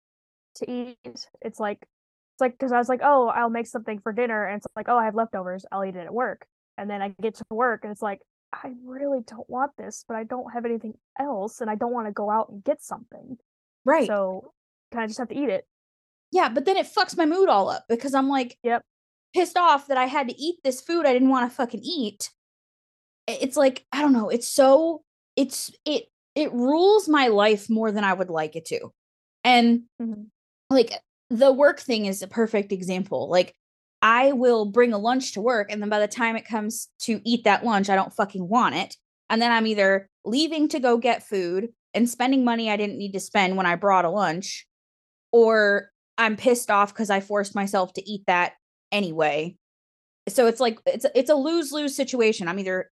[0.56, 0.98] to eat,
[1.40, 4.56] it's like it's like because I was like, oh, I'll make something for dinner, and
[4.56, 6.46] it's like, oh, I have leftovers, I'll eat it at work
[6.78, 8.20] and then I get to work and it's like
[8.52, 12.06] I really don't want this, but I don't have anything else and I don't want
[12.06, 13.38] to go out and get something.
[13.84, 14.06] Right.
[14.06, 14.52] So
[14.90, 15.66] can I just have to eat it?
[16.30, 18.82] Yeah, but then it fucks my mood all up because I'm like, yep,
[19.34, 22.30] pissed off that I had to eat this food I didn't want to fucking eat.
[23.26, 25.02] It's like, I don't know, it's so
[25.36, 28.92] it's it it rules my life more than I would like it to.
[29.44, 30.22] And mm-hmm.
[30.70, 30.92] like
[31.30, 33.28] the work thing is a perfect example.
[33.28, 33.54] Like
[34.02, 35.70] I will bring a lunch to work.
[35.70, 38.74] And then by the time it comes to eat that lunch, I don't fucking want
[38.74, 38.96] it.
[39.30, 43.12] And then I'm either leaving to go get food and spending money I didn't need
[43.12, 44.66] to spend when I brought a lunch,
[45.30, 48.54] or I'm pissed off because I forced myself to eat that
[48.90, 49.56] anyway.
[50.28, 52.48] So it's like it's it's a lose lose situation.
[52.48, 52.90] I'm either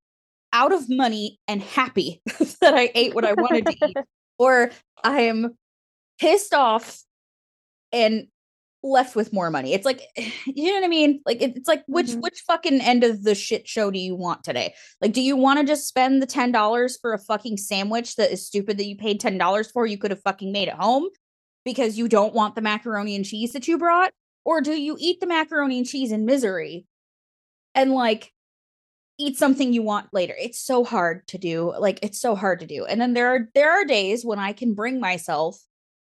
[0.52, 2.22] out of money and happy
[2.60, 3.96] that I ate what I wanted to eat,
[4.38, 4.70] or
[5.02, 5.56] I am
[6.18, 7.02] pissed off
[7.92, 8.26] and
[8.82, 9.74] left with more money.
[9.74, 10.02] It's like,
[10.46, 11.20] you know what I mean?
[11.26, 12.20] Like it's like which mm-hmm.
[12.20, 14.74] which fucking end of the shit show do you want today?
[15.00, 18.32] Like, do you want to just spend the ten dollars for a fucking sandwich that
[18.32, 19.86] is stupid that you paid ten dollars for?
[19.86, 21.08] You could have fucking made at home
[21.64, 24.12] because you don't want the macaroni and cheese that you brought,
[24.44, 26.86] or do you eat the macaroni and cheese in misery
[27.74, 28.32] and like
[29.18, 30.34] eat something you want later?
[30.40, 31.72] It's so hard to do.
[31.78, 32.86] Like it's so hard to do.
[32.86, 35.58] And then there are there are days when I can bring myself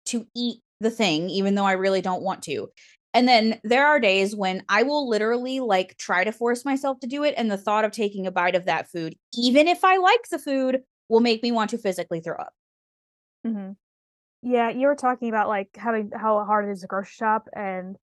[0.07, 2.67] to eat the thing, even though I really don't want to.
[3.13, 7.07] And then there are days when I will literally like try to force myself to
[7.07, 7.33] do it.
[7.37, 10.39] And the thought of taking a bite of that food, even if I like the
[10.39, 12.53] food, will make me want to physically throw up.
[13.45, 13.71] Mm-hmm.
[14.43, 17.47] Yeah, you were talking about like having how hard it is to grocery shop.
[17.53, 17.97] And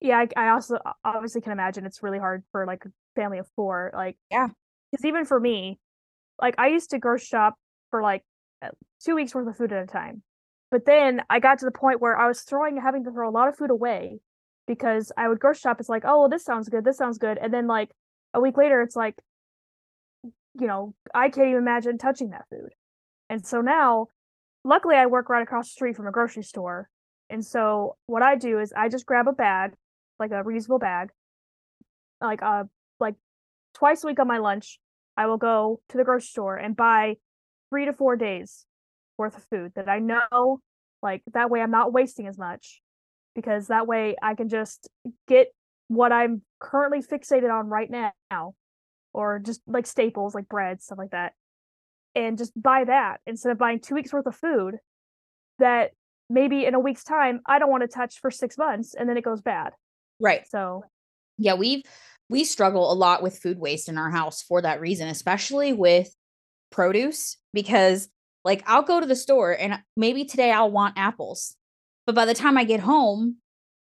[0.00, 3.46] yeah, I, I also obviously can imagine it's really hard for like a family of
[3.54, 3.92] four.
[3.94, 4.48] Like, yeah.
[4.90, 5.78] Because even for me,
[6.42, 7.54] like I used to grocery shop
[7.90, 8.22] for like
[9.04, 10.22] two weeks worth of food at a time.
[10.74, 13.30] But then I got to the point where I was throwing, having to throw a
[13.30, 14.18] lot of food away
[14.66, 15.78] because I would grocery shop.
[15.78, 16.84] It's like, oh, well, this sounds good.
[16.84, 17.38] This sounds good.
[17.38, 17.92] And then like
[18.34, 19.14] a week later, it's like,
[20.24, 22.70] you know, I can't even imagine touching that food.
[23.30, 24.08] And so now,
[24.64, 26.90] luckily, I work right across the street from a grocery store.
[27.30, 29.74] And so what I do is I just grab a bag,
[30.18, 31.10] like a reusable bag,
[32.20, 32.64] like uh
[32.98, 33.14] like
[33.74, 34.80] twice a week on my lunch.
[35.16, 37.18] I will go to the grocery store and buy
[37.70, 38.66] three to four days
[39.18, 40.60] worth of food that I know
[41.02, 42.80] like that way I'm not wasting as much
[43.34, 44.88] because that way I can just
[45.28, 45.48] get
[45.88, 48.54] what I'm currently fixated on right now
[49.12, 51.34] or just like staples like bread stuff like that
[52.14, 54.76] and just buy that instead of buying 2 weeks worth of food
[55.58, 55.92] that
[56.30, 59.16] maybe in a week's time I don't want to touch for 6 months and then
[59.16, 59.72] it goes bad.
[60.20, 60.48] Right.
[60.48, 60.84] So
[61.36, 61.82] yeah, we've
[62.30, 66.14] we struggle a lot with food waste in our house for that reason, especially with
[66.70, 68.08] produce because
[68.44, 71.56] like I'll go to the store and maybe today I'll want apples.
[72.06, 73.38] But by the time I get home,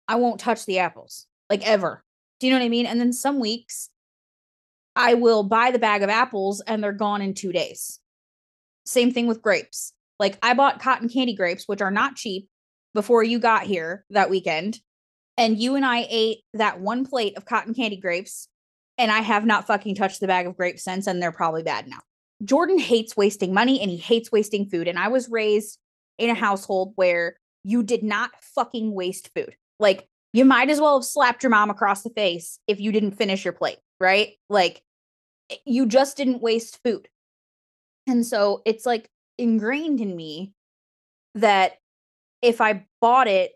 [0.07, 1.27] I won't touch the apples.
[1.49, 2.03] Like ever.
[2.39, 2.85] Do you know what I mean?
[2.85, 3.89] And then some weeks
[4.95, 7.99] I will buy the bag of apples and they're gone in 2 days.
[8.85, 9.93] Same thing with grapes.
[10.19, 12.47] Like I bought cotton candy grapes which are not cheap
[12.93, 14.79] before you got here that weekend
[15.37, 18.47] and you and I ate that one plate of cotton candy grapes
[18.97, 21.87] and I have not fucking touched the bag of grapes since and they're probably bad
[21.87, 21.99] now.
[22.43, 24.87] Jordan hates wasting money and he hates wasting food.
[24.87, 25.79] And I was raised
[26.17, 29.55] in a household where you did not fucking waste food.
[29.79, 33.11] Like, you might as well have slapped your mom across the face if you didn't
[33.11, 34.33] finish your plate, right?
[34.49, 34.81] Like,
[35.51, 37.07] eh, you just didn't waste food.
[38.07, 40.53] And so it's like ingrained in me
[41.35, 41.73] that
[42.41, 43.53] if I bought it,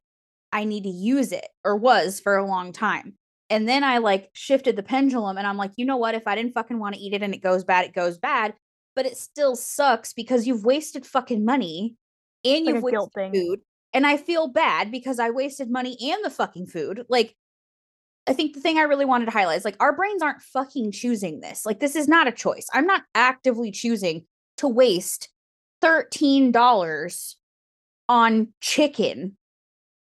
[0.54, 3.16] I need to use it or was for a long time.
[3.50, 6.16] And then I like shifted the pendulum and I'm like, you know what?
[6.16, 8.54] If I didn't fucking want to eat it and it goes bad, it goes bad
[8.98, 11.94] but it still sucks because you've wasted fucking money
[12.44, 13.60] and you've wasted food.
[13.94, 17.06] And I feel bad because I wasted money and the fucking food.
[17.08, 17.36] Like,
[18.26, 20.94] I think the thing I really wanted to highlight is like our brains aren't fucking
[20.94, 21.64] choosing this.
[21.64, 22.68] Like, this is not a choice.
[22.74, 24.26] I'm not actively choosing
[24.58, 25.30] to waste
[25.84, 27.36] $13
[28.10, 29.38] on chicken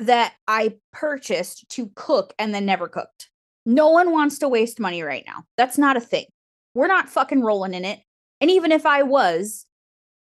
[0.00, 3.30] that I purchased to cook and then never cooked.
[3.64, 5.44] No one wants to waste money right now.
[5.56, 6.26] That's not a thing.
[6.74, 8.00] We're not fucking rolling in it.
[8.42, 9.66] And even if I was,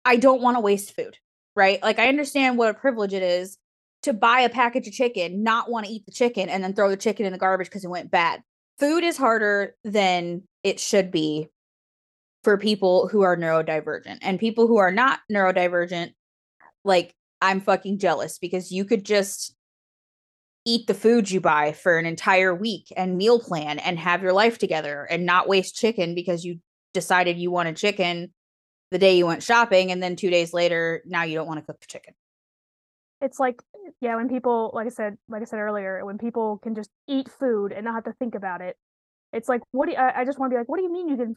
[0.04, 1.18] I don't want to waste food,
[1.56, 1.82] right?
[1.82, 3.58] Like I understand what a privilege it is
[4.04, 6.88] to buy a package of chicken, not want to eat the chicken, and then throw
[6.88, 8.42] the chicken in the garbage because it went bad.
[8.78, 11.48] Food is harder than it should be
[12.44, 14.18] for people who are neurodivergent.
[14.22, 16.12] And people who are not neurodivergent,
[16.84, 19.56] like, I'm fucking jealous because you could just
[20.64, 24.32] eat the food you buy for an entire week and meal plan and have your
[24.32, 26.60] life together and not waste chicken because you
[26.96, 28.32] decided you wanted chicken
[28.90, 31.66] the day you went shopping and then 2 days later now you don't want to
[31.66, 32.14] cook the chicken.
[33.20, 33.62] It's like
[34.00, 37.28] yeah, when people like I said like I said earlier, when people can just eat
[37.30, 38.76] food and not have to think about it.
[39.32, 40.92] It's like what do you, I, I just want to be like what do you
[40.92, 41.36] mean you can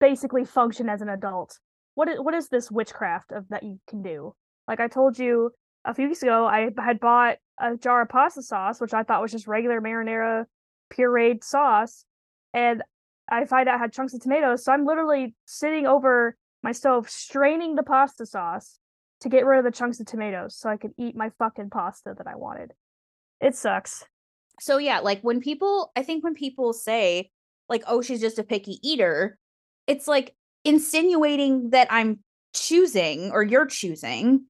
[0.00, 1.58] basically function as an adult.
[1.94, 4.34] What is what is this witchcraft of that you can do?
[4.66, 5.50] Like I told you
[5.84, 9.22] a few weeks ago, I had bought a jar of pasta sauce, which I thought
[9.22, 10.44] was just regular marinara
[10.92, 12.04] pureed sauce,
[12.52, 12.82] and
[13.28, 14.64] I find out I had chunks of tomatoes.
[14.64, 18.78] So I'm literally sitting over my stove, straining the pasta sauce
[19.20, 22.14] to get rid of the chunks of tomatoes, so I could eat my fucking pasta
[22.16, 22.72] that I wanted.
[23.40, 24.04] It sucks.
[24.60, 27.30] So yeah, like when people, I think when people say
[27.68, 29.38] like, "Oh, she's just a picky eater,"
[29.86, 30.34] it's like
[30.64, 32.20] insinuating that I'm
[32.54, 34.46] choosing or you're choosing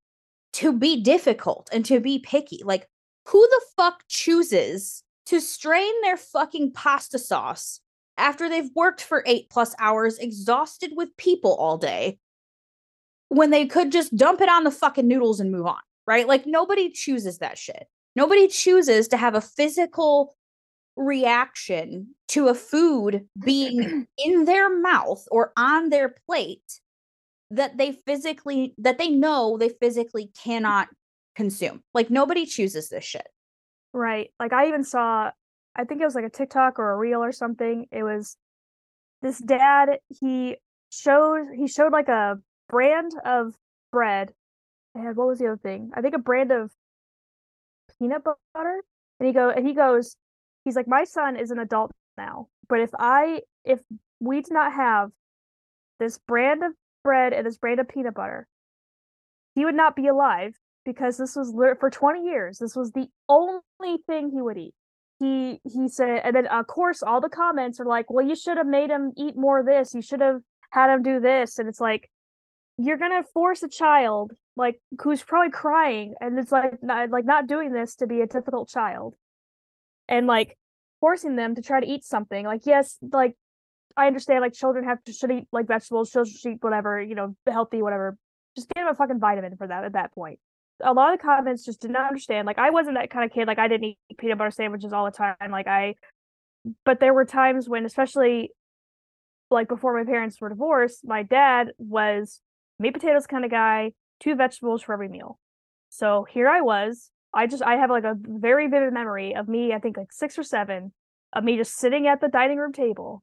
[0.54, 2.62] to be difficult and to be picky.
[2.64, 2.88] Like,
[3.26, 7.80] who the fuck chooses to strain their fucking pasta sauce
[8.18, 12.18] after they've worked for eight plus hours, exhausted with people all day,
[13.28, 16.26] when they could just dump it on the fucking noodles and move on, right?
[16.26, 17.86] Like, nobody chooses that shit.
[18.14, 20.36] Nobody chooses to have a physical
[20.96, 26.80] reaction to a food being in their mouth or on their plate
[27.50, 30.88] that they physically that they know they physically cannot
[31.36, 31.82] consume.
[31.94, 33.28] Like nobody chooses this shit.
[33.92, 34.30] Right.
[34.40, 35.30] Like I even saw
[35.76, 37.86] I think it was like a TikTok or a reel or something.
[37.92, 38.36] It was
[39.22, 40.56] this dad, he
[40.90, 43.54] showed he showed like a brand of
[43.92, 44.32] bread.
[44.94, 45.90] And what was the other thing?
[45.94, 46.72] I think a brand of
[47.98, 48.82] peanut butter.
[49.20, 50.16] And he go and he goes,
[50.64, 52.48] he's like, My son is an adult now.
[52.68, 53.80] But if I if
[54.20, 55.10] we did not have
[55.98, 56.72] this brand of
[57.04, 58.46] bread and this brand of peanut butter,
[59.54, 62.58] he would not be alive because this was for 20 years.
[62.58, 64.74] This was the only thing he would eat.
[65.18, 68.58] He he said, and then of course all the comments are like, "Well, you should
[68.58, 69.94] have made him eat more of this.
[69.94, 72.10] You should have had him do this." And it's like,
[72.78, 77.46] you're gonna force a child like who's probably crying, and it's like not, like not
[77.46, 79.14] doing this to be a difficult child,
[80.08, 80.56] and like
[81.00, 82.44] forcing them to try to eat something.
[82.44, 83.36] Like yes, like
[83.96, 87.14] I understand like children have to should eat like vegetables, children should eat whatever, you
[87.14, 88.18] know, healthy, whatever.
[88.54, 90.38] Just give them a fucking vitamin for that at that point.
[90.82, 92.46] A lot of the comments just did not understand.
[92.46, 93.46] Like I wasn't that kind of kid.
[93.46, 95.50] Like I didn't eat peanut butter sandwiches all the time.
[95.50, 95.94] Like I
[96.84, 98.50] but there were times when especially
[99.50, 102.40] like before my parents were divorced, my dad was
[102.78, 105.38] meat potatoes kind of guy, two vegetables for every meal.
[105.88, 107.10] So here I was.
[107.32, 110.38] I just I have like a very vivid memory of me, I think like six
[110.38, 110.92] or seven,
[111.32, 113.22] of me just sitting at the dining room table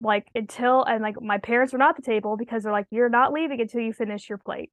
[0.00, 3.08] like until and like my parents were not at the table because they're like you're
[3.08, 4.70] not leaving until you finish your plate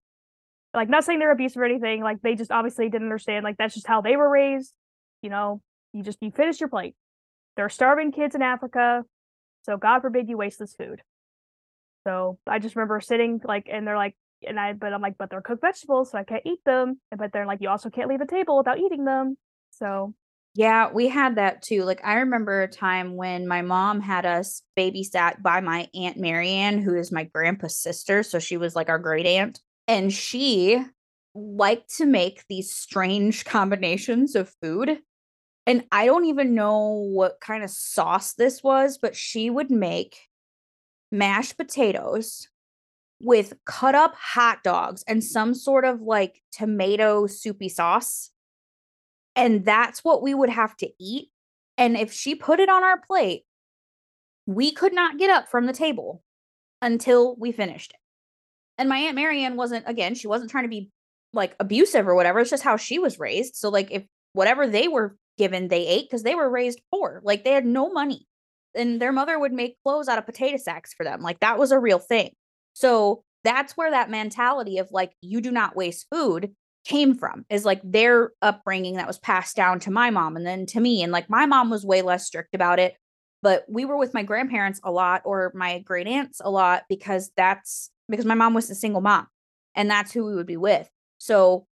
[0.75, 3.73] like not saying they're abusive or anything like they just obviously didn't understand like that's
[3.73, 4.73] just how they were raised.
[5.21, 5.61] You know
[5.93, 6.95] you just you finish your plate.
[7.55, 9.03] There are starving kids in africa
[9.63, 11.01] so god forbid you waste this food.
[12.05, 14.15] So i just remember sitting like and they're like
[14.47, 16.99] and i but i'm like but they're cooked vegetables so i can't eat them.
[17.15, 19.37] But they're like you also can't leave the table without eating them.
[19.71, 20.13] So
[20.55, 21.83] yeah, we had that too.
[21.83, 26.81] Like I remember a time when my mom had us babysat by my aunt Marianne,
[26.81, 30.83] who is my grandpa's sister, so she was like our great aunt, and she
[31.33, 34.99] liked to make these strange combinations of food.
[35.67, 40.17] And I don't even know what kind of sauce this was, but she would make
[41.11, 42.47] mashed potatoes
[43.21, 48.31] with cut up hot dogs and some sort of like tomato soupy sauce
[49.35, 51.29] and that's what we would have to eat.
[51.77, 53.43] And if she put it on our plate,
[54.45, 56.23] we could not get up from the table
[56.81, 57.99] until we finished it.
[58.77, 60.89] And my Aunt Marianne wasn't, again, she wasn't trying to be
[61.33, 62.39] like abusive or whatever.
[62.39, 63.55] It's just how she was raised.
[63.55, 64.03] So, like, if
[64.33, 67.21] whatever they were given, they ate because they were raised poor.
[67.23, 68.27] Like, they had no money.
[68.73, 71.21] And their mother would make clothes out of potato sacks for them.
[71.21, 72.31] Like, that was a real thing.
[72.73, 76.51] So, that's where that mentality of like, you do not waste food
[76.85, 80.65] came from is like their upbringing that was passed down to my mom and then
[80.67, 82.95] to me and like my mom was way less strict about it
[83.41, 87.31] but we were with my grandparents a lot or my great aunts a lot because
[87.35, 89.27] that's because my mom was a single mom
[89.75, 91.65] and that's who we would be with so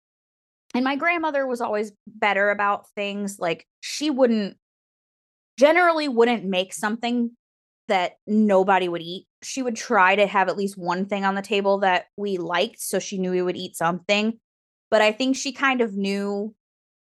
[0.73, 4.57] and my grandmother was always better about things like she wouldn't
[5.57, 7.31] generally wouldn't make something
[7.87, 9.27] that nobody would eat.
[9.43, 12.79] She would try to have at least one thing on the table that we liked
[12.79, 14.39] so she knew we would eat something.
[14.89, 16.55] But I think she kind of knew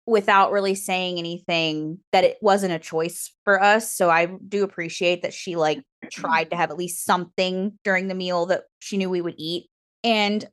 [0.06, 3.92] without really saying anything that it wasn't a choice for us.
[3.92, 8.16] So I do appreciate that she like tried to have at least something during the
[8.16, 9.68] meal that she knew we would eat.
[10.03, 10.47] And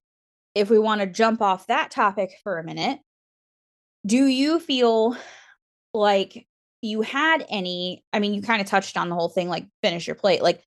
[0.55, 3.01] if we want to jump off that topic for a minute,
[4.07, 5.17] do you feel
[5.93, 6.47] like
[6.83, 10.07] you had any i mean you kind of touched on the whole thing like finish
[10.07, 10.63] your plate like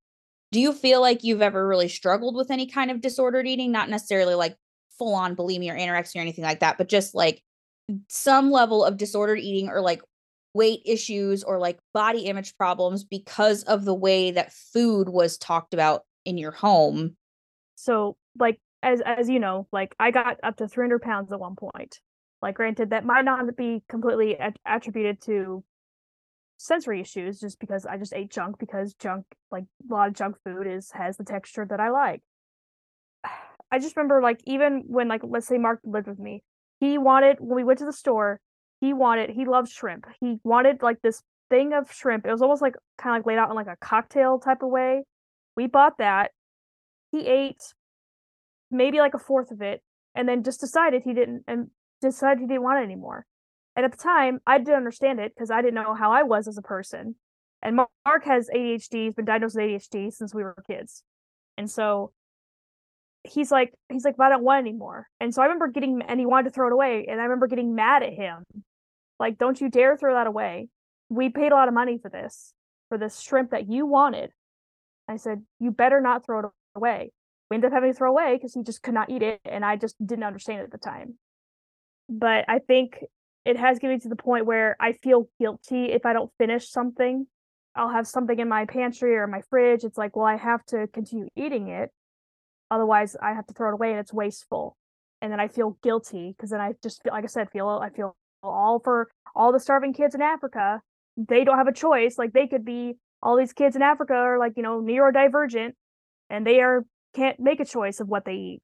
[0.51, 3.89] do you feel like you've ever really struggled with any kind of disordered eating not
[3.89, 4.55] necessarily like
[4.97, 7.41] full on bulimia or anorexia or anything like that but just like
[8.09, 10.01] some level of disordered eating or like
[10.53, 15.73] weight issues or like body image problems because of the way that food was talked
[15.73, 17.15] about in your home
[17.75, 21.55] so like as as you know like i got up to 300 pounds at one
[21.55, 21.99] point
[22.41, 25.63] like granted that might not be completely attributed to
[26.59, 30.35] sensory issues just because I just ate junk because junk like a lot of junk
[30.43, 32.21] food is has the texture that I like.
[33.71, 36.43] I just remember like even when like let's say Mark lived with me,
[36.79, 38.39] he wanted when we went to the store,
[38.81, 40.05] he wanted he loved shrimp.
[40.19, 42.25] He wanted like this thing of shrimp.
[42.25, 44.69] It was almost like kind of like laid out in like a cocktail type of
[44.69, 45.03] way.
[45.55, 46.31] We bought that.
[47.11, 47.61] He ate
[48.71, 49.81] maybe like a fourth of it
[50.15, 51.69] and then just decided he didn't and
[52.01, 53.25] decided he didn't want it anymore.
[53.75, 56.47] And at the time, I didn't understand it because I didn't know how I was
[56.47, 57.15] as a person.
[57.61, 61.03] And Mark has ADHD, he's been diagnosed with ADHD since we were kids.
[61.57, 62.11] And so
[63.23, 65.07] he's like, he's like, but I don't want anymore.
[65.19, 67.05] And so I remember getting, and he wanted to throw it away.
[67.09, 68.43] And I remember getting mad at him.
[69.19, 70.69] Like, don't you dare throw that away.
[71.09, 72.53] We paid a lot of money for this,
[72.87, 74.31] for this shrimp that you wanted.
[75.07, 76.45] I said, you better not throw it
[76.75, 77.11] away.
[77.49, 79.41] We ended up having to throw away because he just could not eat it.
[79.43, 81.15] And I just didn't understand it at the time.
[82.07, 83.03] But I think
[83.45, 86.69] it has given me to the point where I feel guilty if I don't finish
[86.69, 87.25] something.
[87.75, 89.83] I'll have something in my pantry or my fridge.
[89.83, 91.91] It's like, well, I have to continue eating it.
[92.71, 94.77] Otherwise, I have to throw it away and it's wasteful.
[95.21, 97.89] And then I feel guilty because then I just feel, like I said, feel I
[97.89, 100.81] feel all for all the starving kids in Africa.
[101.17, 102.17] They don't have a choice.
[102.17, 105.73] Like they could be all these kids in Africa are like you know neurodivergent,
[106.29, 106.85] and they are
[107.15, 108.61] can't make a choice of what they eat.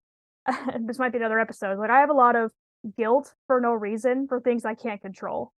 [0.80, 1.78] this might be another episode.
[1.78, 2.52] Like I have a lot of
[2.98, 5.52] guilt for no reason for things I can't control,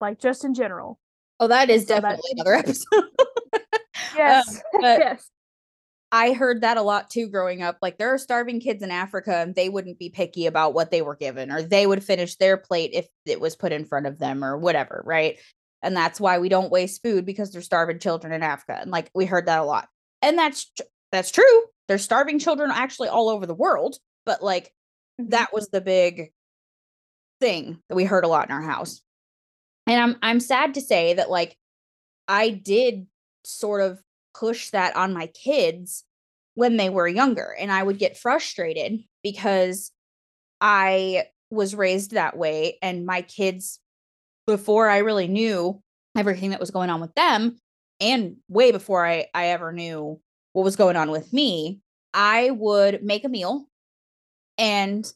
[0.00, 0.98] like just in general.
[1.40, 3.04] Oh, that is so definitely another episode.
[4.16, 5.30] yes, um, yes.
[6.10, 7.78] I heard that a lot too growing up.
[7.82, 11.02] Like there are starving kids in Africa and they wouldn't be picky about what they
[11.02, 14.18] were given or they would finish their plate if it was put in front of
[14.18, 15.38] them or whatever, right?
[15.82, 18.78] And that's why we don't waste food because there's starving children in Africa.
[18.80, 19.88] And like we heard that a lot.
[20.22, 20.72] And that's
[21.12, 21.44] that's true.
[21.88, 24.72] There's starving children actually all over the world, but like
[25.20, 25.30] mm-hmm.
[25.30, 26.32] that was the big
[27.40, 29.02] thing that we heard a lot in our house.
[29.86, 31.56] And I'm I'm sad to say that like
[32.26, 33.06] I did
[33.44, 34.00] sort of
[34.38, 36.04] push that on my kids
[36.54, 39.92] when they were younger and I would get frustrated because
[40.60, 43.80] I was raised that way and my kids
[44.46, 45.80] before I really knew
[46.16, 47.58] everything that was going on with them
[48.00, 50.20] and way before I I ever knew
[50.52, 51.80] what was going on with me,
[52.14, 53.66] I would make a meal
[54.56, 55.10] and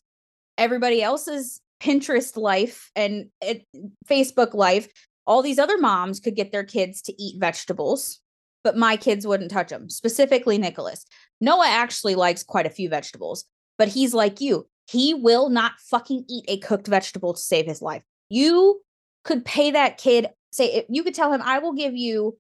[0.59, 3.67] everybody else's Pinterest life and it,
[4.09, 4.89] Facebook life,
[5.27, 8.21] all these other moms could get their kids to eat vegetables,
[8.65, 11.05] but my kids wouldn't touch them, specifically Nicholas.
[11.41, 13.45] Noah actually likes quite a few vegetables,
[13.79, 14.67] but he's like you.
[14.89, 18.03] He will not fucking eat a cooked vegetable to save his life.
[18.29, 18.81] You
[19.25, 22.39] could pay that kid, say, you could tell him, I will give you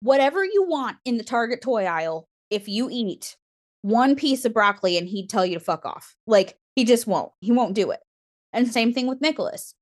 [0.00, 3.36] whatever you want in the Target toy aisle if you eat
[3.82, 6.14] one piece of broccoli and he'd tell you to fuck off.
[6.26, 7.32] Like, he just won't.
[7.40, 8.00] He won't do it.
[8.52, 9.74] And same thing with Nicholas.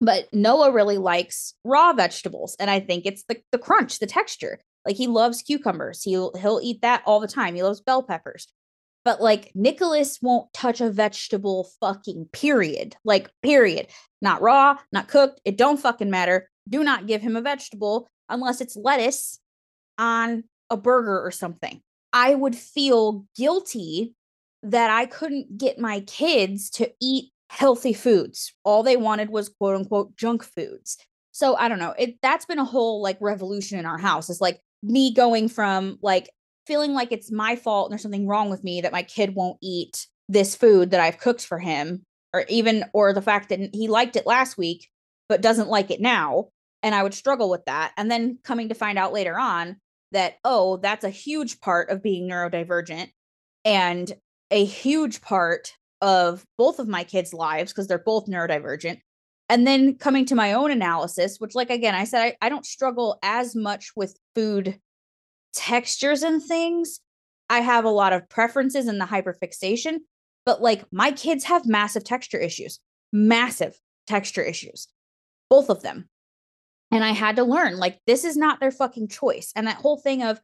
[0.00, 2.56] But Noah really likes raw vegetables.
[2.60, 4.58] And I think it's the, the crunch, the texture.
[4.86, 6.02] Like he loves cucumbers.
[6.02, 7.54] He'll he'll eat that all the time.
[7.54, 8.46] He loves bell peppers.
[9.04, 12.96] But like Nicholas won't touch a vegetable fucking period.
[13.04, 13.88] Like period.
[14.22, 15.40] Not raw, not cooked.
[15.44, 16.48] It don't fucking matter.
[16.68, 19.38] Do not give him a vegetable unless it's lettuce
[19.98, 21.82] on a burger or something.
[22.12, 24.14] I would feel guilty
[24.62, 28.52] that I couldn't get my kids to eat healthy foods.
[28.64, 30.96] All they wanted was quote unquote junk foods.
[31.32, 31.94] So I don't know.
[31.98, 34.30] It that's been a whole like revolution in our house.
[34.30, 36.30] It's like me going from like
[36.66, 39.58] feeling like it's my fault and there's something wrong with me that my kid won't
[39.62, 42.02] eat this food that I've cooked for him
[42.32, 44.88] or even or the fact that he liked it last week
[45.28, 46.48] but doesn't like it now
[46.82, 49.76] and I would struggle with that and then coming to find out later on
[50.12, 53.10] that oh that's a huge part of being neurodivergent
[53.64, 54.12] and
[54.50, 59.00] a huge part of both of my kids' lives because they're both neurodivergent.
[59.48, 62.66] And then coming to my own analysis, which, like, again, I said, I, I don't
[62.66, 64.80] struggle as much with food
[65.54, 67.00] textures and things.
[67.48, 69.98] I have a lot of preferences in the hyperfixation,
[70.44, 72.80] but like my kids have massive texture issues,
[73.12, 74.88] massive texture issues,
[75.48, 76.08] both of them.
[76.90, 79.52] And I had to learn like this is not their fucking choice.
[79.56, 80.40] And that whole thing of,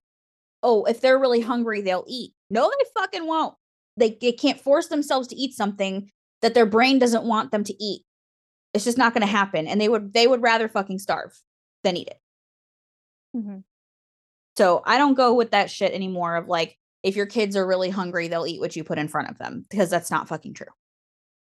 [0.62, 2.32] oh, if they're really hungry, they'll eat.
[2.50, 3.54] No, they fucking won't.
[3.96, 7.82] They, they can't force themselves to eat something that their brain doesn't want them to
[7.82, 8.02] eat.
[8.74, 9.66] It's just not going to happen.
[9.66, 11.38] And they would they would rather fucking starve
[11.84, 12.20] than eat it.
[13.36, 13.58] Mm-hmm.
[14.56, 17.90] So I don't go with that shit anymore of like, if your kids are really
[17.90, 20.66] hungry, they'll eat what you put in front of them because that's not fucking true.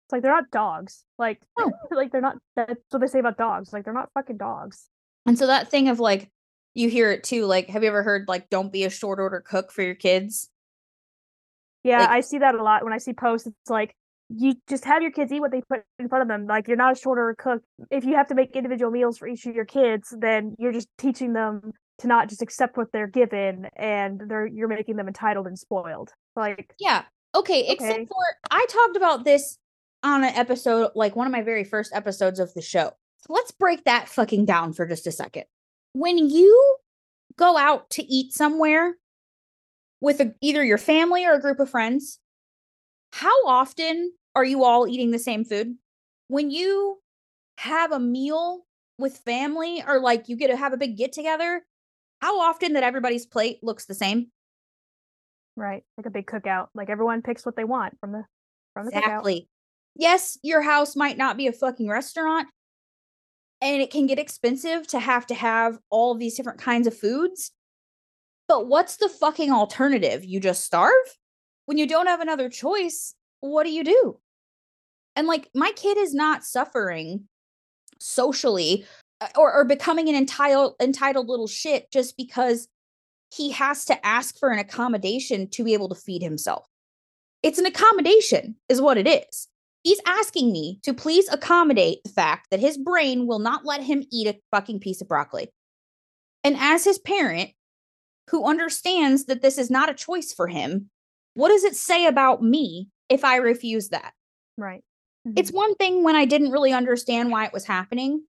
[0.07, 1.05] It's like they're not dogs.
[1.19, 1.71] Like, No.
[1.91, 2.37] like they're not.
[2.57, 3.73] That's what they say about dogs.
[3.73, 4.87] Like they're not fucking dogs.
[5.27, 6.31] And so that thing of like,
[6.75, 7.45] you hear it too.
[7.47, 10.49] Like, have you ever heard like, don't be a short order cook for your kids?
[11.85, 13.47] Yeah, Like- I see that a lot when I see posts.
[13.47, 13.95] It's like
[14.29, 16.47] you just have your kids eat what they put in front of them.
[16.47, 17.63] Like you're not a short order cook.
[17.91, 20.89] If you have to make individual meals for each of your kids, then you're just
[20.99, 25.47] teaching them to not just accept what they're given, and they're you're making them entitled
[25.47, 26.13] and spoiled.
[26.37, 27.05] Like, Yeah.
[27.35, 27.67] Okay.
[27.69, 29.59] Except for I talked about this
[30.03, 32.93] on an episode, like one of my very first episodes of the show.
[33.19, 35.45] So let's break that fucking down for just a second.
[35.93, 36.77] When you
[37.37, 38.97] go out to eat somewhere
[40.01, 42.21] with a, either your family or a group of friends,
[43.13, 45.75] how often are you all eating the same food?
[46.29, 46.99] When you
[47.59, 48.65] have a meal
[48.99, 51.65] with family or like you get to have a big get together,
[52.21, 54.29] how often that everybody's plate looks the same?
[55.59, 56.69] right, like a big cookout.
[56.75, 58.25] Like everyone picks what they want from the
[58.73, 59.47] from the cookout.
[59.97, 62.49] Yes, your house might not be a fucking restaurant
[63.61, 67.51] and it can get expensive to have to have all these different kinds of foods.
[68.47, 70.25] But what's the fucking alternative?
[70.25, 70.95] You just starve?
[71.67, 74.21] When you don't have another choice, what do you do?
[75.19, 77.25] And like my kid is not suffering
[77.99, 78.87] socially
[79.21, 82.69] uh, or, or becoming an entitled entitled little shit just because
[83.35, 86.67] he has to ask for an accommodation to be able to feed himself.
[87.43, 89.49] It's an accommodation, is what it is.
[89.83, 94.05] He's asking me to please accommodate the fact that his brain will not let him
[94.13, 95.49] eat a fucking piece of broccoli.
[96.45, 97.51] And as his parent,
[98.31, 100.91] who understands that this is not a choice for him,
[101.35, 104.13] what does it say about me if I refuse that?
[104.57, 104.85] Right.
[105.37, 108.23] It's one thing when I didn't really understand why it was happening,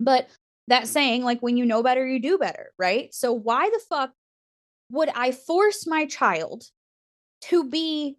[0.00, 0.28] but
[0.68, 3.12] that saying, like, when you know better, you do better, right?
[3.14, 4.12] So, why the fuck
[4.90, 6.64] would I force my child
[7.42, 8.16] to be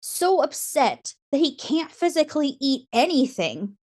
[0.00, 3.76] so upset that he can't physically eat anything,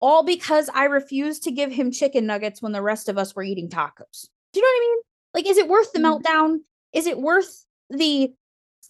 [0.00, 3.42] all because I refused to give him chicken nuggets when the rest of us were
[3.42, 4.28] eating tacos?
[4.52, 4.98] Do you know what I mean?
[5.34, 6.22] Like, is it worth the Mhm.
[6.22, 6.58] meltdown?
[6.92, 8.32] Is it worth the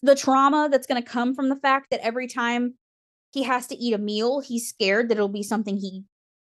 [0.03, 2.75] the trauma that's going to come from the fact that every time
[3.33, 6.05] he has to eat a meal, he's scared that it'll be something he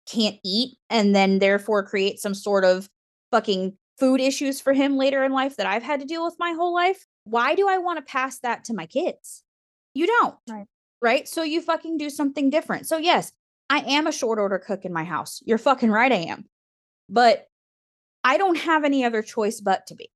[0.08, 2.90] can't eat and then therefore create some sort of
[3.32, 6.54] fucking food issues for him later in life that I've had to deal with my
[6.54, 7.06] whole life.
[7.26, 9.44] Why do I want to pass that to my kids?
[9.94, 10.36] You don't.
[10.50, 10.66] Right.
[11.02, 11.28] Right?
[11.28, 12.88] So you fucking do something different.
[12.88, 13.32] So yes,
[13.70, 15.42] I am a short order cook in my house.
[15.46, 16.46] You're fucking right I am.
[17.08, 17.46] But
[18.24, 20.10] I don't have any other choice but to be.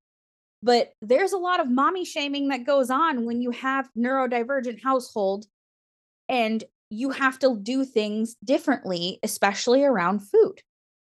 [0.62, 5.46] But there's a lot of mommy shaming that goes on when you have neurodivergent household
[6.28, 10.62] and you have to do things differently, especially around food.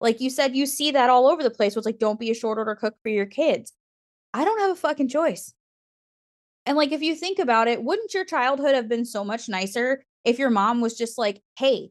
[0.00, 1.76] Like you said, you see that all over the place.
[1.76, 3.72] It's like, don't be a short order cook for your kids.
[4.34, 5.52] I don't have a fucking choice.
[6.66, 10.04] And like, if you think about it, wouldn't your childhood have been so much nicer
[10.24, 11.90] if your mom was just like, hey,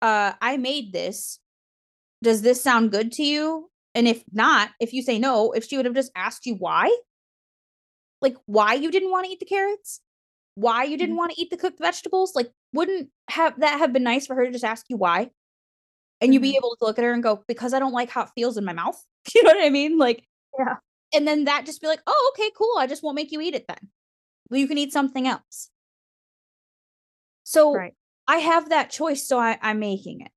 [0.00, 1.38] uh, I made this.
[2.22, 3.70] Does this sound good to you?
[3.94, 6.94] And if not, if you say no, if she would have just asked you why,
[8.20, 10.00] like why you didn't want to eat the carrots,
[10.54, 11.18] why you didn't Mhm.
[11.18, 14.44] want to eat the cooked vegetables, like wouldn't have that have been nice for her
[14.46, 15.30] to just ask you why?
[16.20, 16.56] And you be Mhm.
[16.56, 18.64] able to look at her and go, because I don't like how it feels in
[18.64, 19.02] my mouth.
[19.34, 19.98] You know what I mean?
[19.98, 20.24] Like,
[20.58, 20.76] Yeah.
[21.14, 22.76] and then that just be like, oh, okay, cool.
[22.78, 23.90] I just won't make you eat it then.
[24.50, 25.70] Well, you can eat something else.
[27.44, 27.94] So Right.
[28.28, 30.30] I have that choice, so I, I'm making it.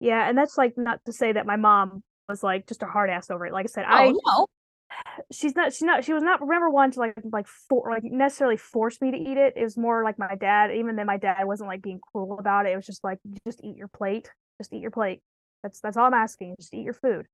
[0.00, 3.10] Yeah, and that's like not to say that my mom was like just a hard
[3.10, 3.52] ass over it.
[3.52, 4.46] Like I said, I Oh no.
[5.32, 8.56] She's not she's not she was not remember one to like like for like necessarily
[8.56, 9.54] force me to eat it.
[9.56, 10.70] It was more like my dad.
[10.72, 12.72] Even then, my dad wasn't like being cruel about it.
[12.72, 14.30] It was just like just eat your plate.
[14.60, 15.20] Just eat your plate.
[15.62, 16.56] That's that's all I'm asking.
[16.58, 17.26] Just eat your food.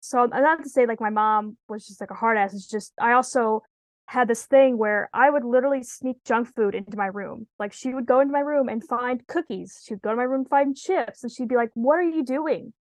[0.00, 2.54] So not to say like my mom was just like a hard ass.
[2.54, 3.62] It's just I also
[4.06, 7.46] had this thing where I would literally sneak junk food into my room.
[7.58, 9.80] Like she would go into my room and find cookies.
[9.86, 12.24] She'd go to my room and find chips, and she'd be like, "What are you
[12.24, 12.72] doing?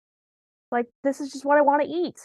[0.71, 2.19] Like this is just what I want to eat."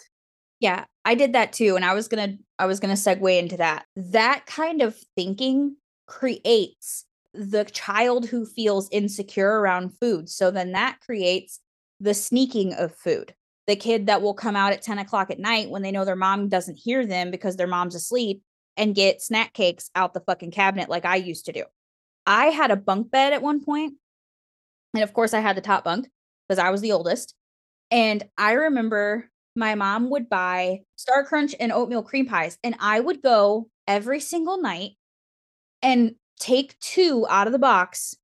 [0.60, 3.86] Yeah, I did that too, and I was gonna I was gonna segue into that.
[3.96, 5.78] That kind of thinking
[6.08, 10.30] creates the child who feels insecure around food.
[10.30, 11.60] So then that creates
[12.00, 13.34] the sneaking of food.
[13.68, 16.16] The kid that will come out at 10 o'clock at night when they know their
[16.16, 18.42] mom doesn't hear them because their mom's asleep
[18.78, 21.64] and get snack cakes out the fucking cabinet like I used to do.
[22.26, 23.96] I had a bunk bed at one point,
[24.94, 26.10] And of course, I had the top bunk
[26.48, 27.36] because I was the oldest.
[27.92, 33.00] And I remember my mom would buy Star Crunch and oatmeal cream pies, and I
[33.00, 34.92] would go every single night
[35.82, 38.16] and take two out of the box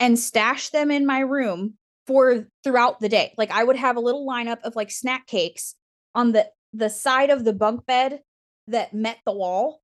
[0.00, 1.74] and stash them in my room
[2.06, 3.34] for throughout the day.
[3.36, 5.74] Like I would have a little lineup of like snack cakes
[6.14, 8.20] on the the side of the bunk bed
[8.68, 9.80] that met the wall.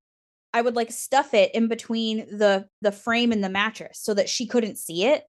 [0.52, 4.28] I would like stuff it in between the the frame and the mattress so that
[4.28, 5.24] she couldn't see it.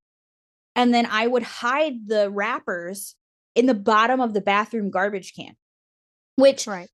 [0.75, 3.15] And then I would hide the wrappers
[3.55, 5.55] in the bottom of the bathroom garbage can.
[6.35, 6.89] Which Right.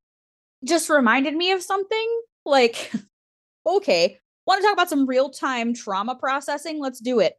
[0.64, 2.91] just reminded me of something like
[3.66, 6.80] okay, want to talk about some real-time trauma processing?
[6.80, 7.34] Let's do it.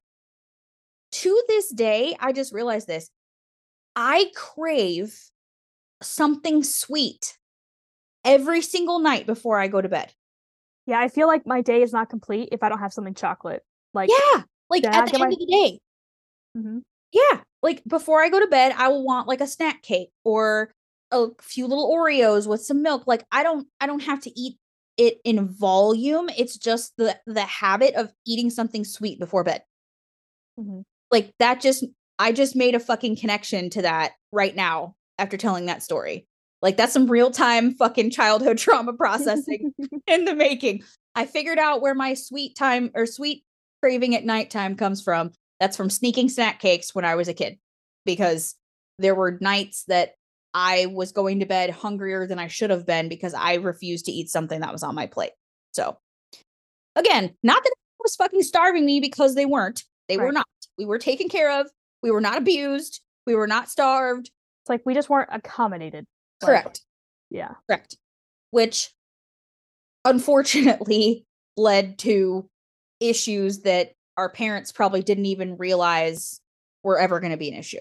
[1.12, 3.11] To this day, I just realized this.
[3.97, 5.19] I crave
[6.03, 7.39] something sweet
[8.25, 10.12] every single night before I go to bed.
[10.87, 13.62] Yeah, I feel like my day is not complete if I don't have something chocolate.
[13.95, 15.81] Like Yeah, like at the end my- of the day.
[16.57, 16.79] Mm-hmm.
[17.12, 20.73] Yeah, like before I go to bed, I will want like a snack cake or
[21.11, 23.05] a few little Oreos with some milk.
[23.07, 24.59] Like I don't I don't have to eat
[24.97, 26.29] it in volume.
[26.37, 29.63] It's just the the habit of eating something sweet before bed.
[30.59, 30.83] Mhm.
[31.11, 31.85] Like that just
[32.19, 36.27] I just made a fucking connection to that right now after telling that story.
[36.61, 39.73] Like that's some real-time fucking childhood trauma processing
[40.07, 40.83] in the making.
[41.15, 43.45] I figured out where my sweet time or sweet
[43.81, 45.33] craving at nighttime comes from.
[45.61, 47.59] That's from sneaking snack cakes when I was a kid
[48.05, 48.55] because
[48.99, 50.15] there were nights that
[50.55, 54.13] I was going to bed hungrier than I should have been because I refused to
[54.13, 55.33] eat something that was on my plate.
[55.73, 55.99] So,
[56.97, 59.85] again, not that it was fucking starving me because they weren't.
[60.09, 60.47] They were not.
[60.79, 61.69] We were taken care of.
[62.03, 63.01] We were not abused.
[63.27, 64.31] We were not starved.
[64.63, 66.07] It's like we just weren't accommodated.
[66.43, 66.81] Like, Correct.
[67.31, 67.55] Yeah.
[67.69, 67.97] Correct.
[68.51, 68.91] Which
[70.05, 72.49] unfortunately led to
[73.01, 76.41] issues that our parents probably didn't even realize
[76.83, 77.79] were ever going to be an issue.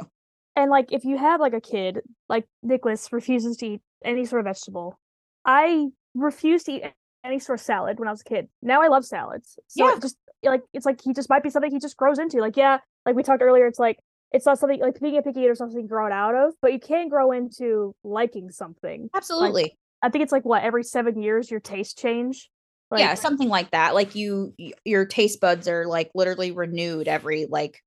[0.56, 4.42] And like if you have like a kid, like Nicholas refuses to eat any sort
[4.42, 5.00] of vegetable.
[5.46, 6.84] I refused to eat
[7.24, 8.48] any sort of salad when I was a kid.
[8.62, 9.58] Now I love salads.
[9.68, 9.96] So Yeah.
[9.96, 12.38] it just like it's like he just might be something he just grows into.
[12.38, 13.98] Like, yeah, like we talked earlier, it's like
[14.32, 16.72] it's not something like being a picky eater is something you grow out of, but
[16.72, 19.10] you can grow into liking something.
[19.16, 19.78] Absolutely.
[20.04, 22.50] I think it's like what every seven years your taste change.
[22.90, 23.94] Like, yeah, something like that.
[23.96, 24.54] Like you
[24.86, 27.84] your taste buds are like literally renewed every like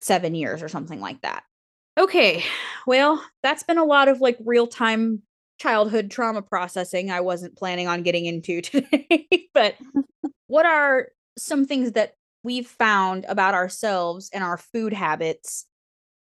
[0.00, 1.42] 7 years or something like that.
[1.98, 2.44] Okay.
[2.86, 5.22] Well, that's been a lot of like real-time
[5.58, 9.48] childhood trauma processing I wasn't planning on getting into today.
[9.52, 9.74] but
[10.46, 15.66] what are some things that we've found about ourselves and our food habits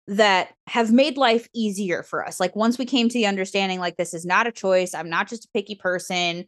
[0.07, 2.39] that have made life easier for us?
[2.39, 5.27] Like once we came to the understanding like this is not a choice, I'm not
[5.27, 6.45] just a picky person,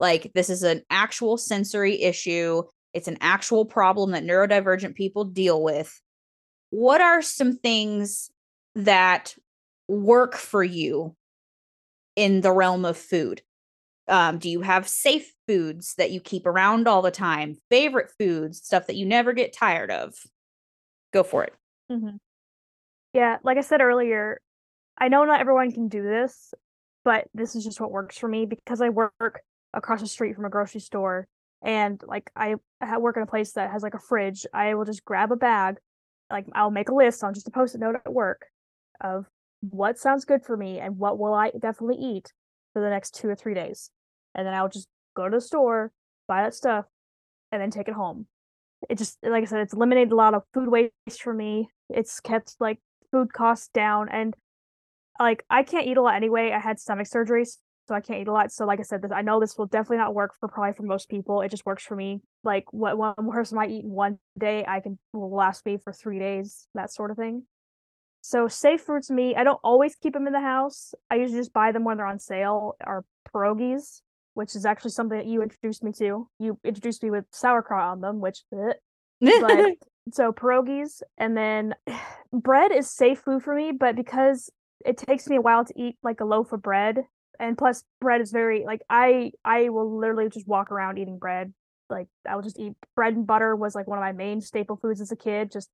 [0.00, 5.62] like this is an actual sensory issue, it's an actual problem that neurodivergent people deal
[5.62, 6.00] with.
[6.70, 8.30] What are some things
[8.74, 9.34] that
[9.88, 11.16] work for you
[12.16, 13.42] in the realm of food?
[14.08, 17.56] Um, do you have safe foods that you keep around all the time?
[17.70, 20.14] Favorite foods, stuff that you never get tired of?
[21.12, 21.54] Go for it.
[21.90, 22.18] Mhm.
[23.14, 24.40] Yeah, like I said earlier,
[24.98, 26.54] I know not everyone can do this,
[27.04, 29.42] but this is just what works for me because I work
[29.74, 31.26] across the street from a grocery store
[31.62, 32.56] and like I
[32.98, 34.46] work in a place that has like a fridge.
[34.52, 35.76] I will just grab a bag,
[36.30, 38.46] like I'll make a list on just a post-it note at work
[39.00, 39.26] of
[39.60, 42.32] what sounds good for me and what will I definitely eat
[42.72, 43.90] for the next two or three days.
[44.34, 44.86] And then I'll just
[45.16, 45.92] go to the store,
[46.28, 46.84] buy that stuff,
[47.50, 48.26] and then take it home.
[48.88, 51.70] It just like I said, it's eliminated a lot of food waste for me.
[51.88, 52.78] It's kept like
[53.10, 54.36] food costs down and
[55.18, 56.52] like I can't eat a lot anyway.
[56.52, 57.56] I had stomach surgeries,
[57.86, 58.52] so I can't eat a lot.
[58.52, 60.82] So like I said, this I know this will definitely not work for probably for
[60.82, 61.40] most people.
[61.40, 62.20] It just works for me.
[62.44, 65.92] Like what one person might eat in one day, I can will last me for
[65.92, 67.44] three days, that sort of thing.
[68.22, 69.36] So safe fruits me.
[69.36, 70.94] I don't always keep them in the house.
[71.10, 72.76] I usually just buy them when they're on sale.
[72.84, 74.00] Are pierogies,
[74.34, 76.28] which is actually something that you introduced me to.
[76.38, 78.72] You introduced me with sauerkraut on them, which eh,
[79.20, 79.74] but
[80.12, 81.74] so pierogies and then
[82.32, 84.50] bread is safe food for me but because
[84.84, 87.02] it takes me a while to eat like a loaf of bread
[87.40, 91.52] and plus bread is very like i i will literally just walk around eating bread
[91.90, 94.76] like i will just eat bread and butter was like one of my main staple
[94.76, 95.68] foods as a kid just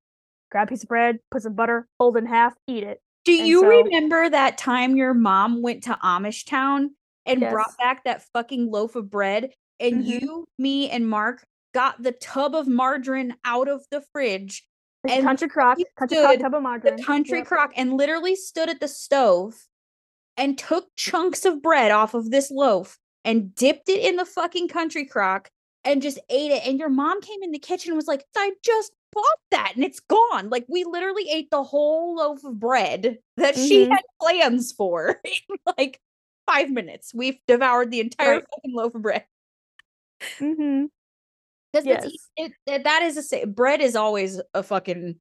[0.51, 3.47] grab a piece of bread put some butter fold in half eat it Do And
[3.47, 6.95] you so- remember that time your mom went to Amish town
[7.25, 9.51] and brought back that fucking loaf of bread?
[9.79, 10.07] And Mhm.
[10.21, 14.67] you, me, and Mark got the tub of margarine out of the fridge
[15.05, 17.47] Like and country crock, country crock tub of the country Yep.
[17.47, 19.67] crock and literally stood at the stove
[20.37, 24.69] and took chunks of bread off of this loaf and dipped it in the fucking
[24.69, 25.51] country crock
[25.85, 26.67] and just ate it.
[26.67, 29.85] And your mom came in the kitchen and was like, I just bought that and
[29.85, 30.49] it's gone.
[30.51, 33.91] Like we literally ate the whole loaf of bread that she Mhm.
[33.91, 36.01] had plans for in like
[36.47, 37.13] five minutes.
[37.15, 38.45] We've devoured the entire Right.
[38.55, 39.25] fucking loaf of bread.
[40.39, 40.87] Mm-hmm.
[41.85, 42.07] Yes.
[42.37, 45.17] it, it, that is a bread is always a fucking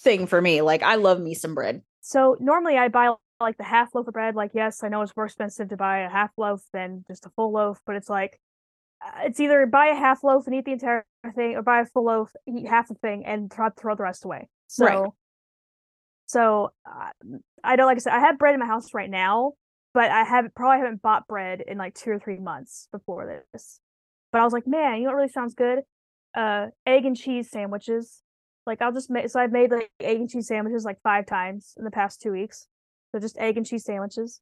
[0.00, 0.60] thing for me.
[0.60, 1.82] Like I love me some bread.
[2.00, 4.34] So normally I buy like the half loaf of bread.
[4.34, 7.30] Like, yes, I know it's more expensive to buy a half loaf than just a
[7.30, 8.40] full loaf, but it's like
[9.04, 11.86] uh, it's either buy a half loaf and eat the entire thing, or buy a
[11.86, 14.48] full loaf, eat half the thing, and throw, throw the rest away.
[14.66, 15.10] So, Right.
[16.26, 17.10] so uh,
[17.64, 19.52] I don't like I said I have bread in my house right now,
[19.94, 23.80] but I haven't probably haven't bought bread in like two or three months before this.
[24.32, 25.80] But I was like, man, you know what really sounds good?
[26.34, 28.22] Uh, egg and cheese sandwiches.
[28.66, 31.74] Like I'll just make so I've made like egg and cheese sandwiches like five times
[31.78, 32.66] in the past two weeks.
[33.12, 34.40] So just egg and cheese sandwiches.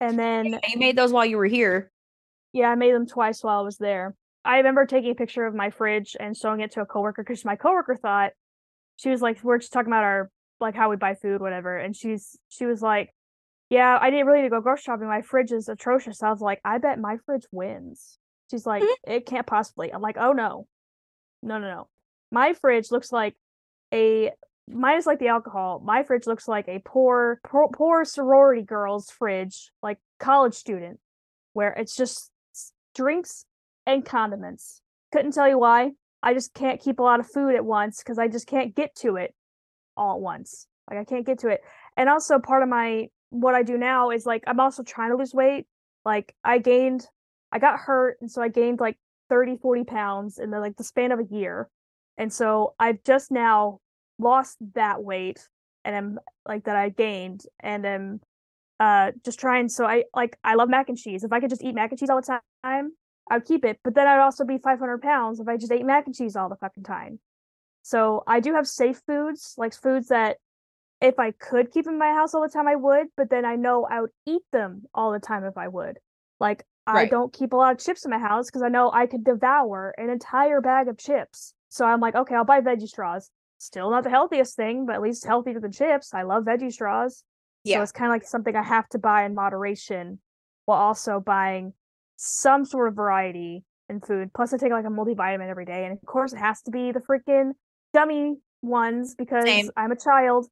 [0.00, 1.90] And then You made those while you were here.
[2.52, 4.14] yeah, I made them twice while I was there.
[4.44, 7.44] I remember taking a picture of my fridge and showing it to a coworker because
[7.44, 8.32] my coworker thought
[8.96, 11.76] she was like, we're just talking about our like how we buy food, whatever.
[11.76, 13.12] And she's she was like,
[13.70, 15.06] Yeah, I didn't really need to go grocery shopping.
[15.08, 16.22] My fridge is atrocious.
[16.22, 18.18] I was like, I bet my fridge wins.
[18.50, 18.94] She's like, Mhm.
[19.06, 19.92] it can't possibly.
[19.92, 20.66] I'm like, oh no.
[21.42, 21.88] No, no, no.
[22.32, 23.36] My fridge looks like
[23.92, 24.32] a
[24.70, 25.80] minus like the alcohol.
[25.84, 31.00] My fridge looks like a poor, poor, poor sorority girl's fridge, like college student,
[31.52, 32.30] where it's just
[32.94, 33.44] drinks
[33.86, 34.80] and condiments.
[35.12, 35.92] Couldn't tell you why.
[36.22, 38.94] I just can't keep a lot of food at once because I just can't get
[38.96, 39.34] to it
[39.96, 40.66] all at once.
[40.90, 41.60] Like I can't get to it.
[41.96, 45.16] And also part of my what I do now is like I'm also trying to
[45.16, 45.66] lose weight.
[46.04, 47.06] Like I gained
[47.52, 48.96] I got hurt and so I gained like
[49.28, 51.68] 30 40 pounds in the like the span of a year.
[52.16, 53.80] And so I've just now
[54.18, 55.48] lost that weight
[55.84, 58.20] and I'm like that I gained and I'm
[58.80, 61.24] uh just trying so I like I love mac and cheese.
[61.24, 62.92] If I could just eat mac and cheese all the time,
[63.30, 63.78] I would keep it.
[63.82, 66.48] But then I'd also be 500 pounds if I just ate mac and cheese all
[66.48, 67.18] the fucking time.
[67.82, 70.36] So I do have safe foods, like foods that
[71.00, 73.06] if I could keep in my house all the time, I would.
[73.16, 75.98] But then I know I would eat them all the time if I would.
[76.40, 79.06] Like I don't keep a lot of chips in my house because I know I
[79.06, 81.54] could devour an entire bag of chips.
[81.68, 83.30] So I'm like, okay, I'll buy veggie straws.
[83.58, 86.14] Still not the healthiest thing, but at least healthier than chips.
[86.14, 87.24] I love veggie straws.
[87.76, 90.20] So it's kind of like something I have to buy in moderation
[90.64, 91.72] while also buying
[92.16, 94.30] some sort of variety in food.
[94.32, 95.84] Plus, I take like a multivitamin every day.
[95.84, 97.52] And of course, it has to be the freaking
[97.94, 99.70] gummy ones because Same.
[99.76, 100.46] I'm a child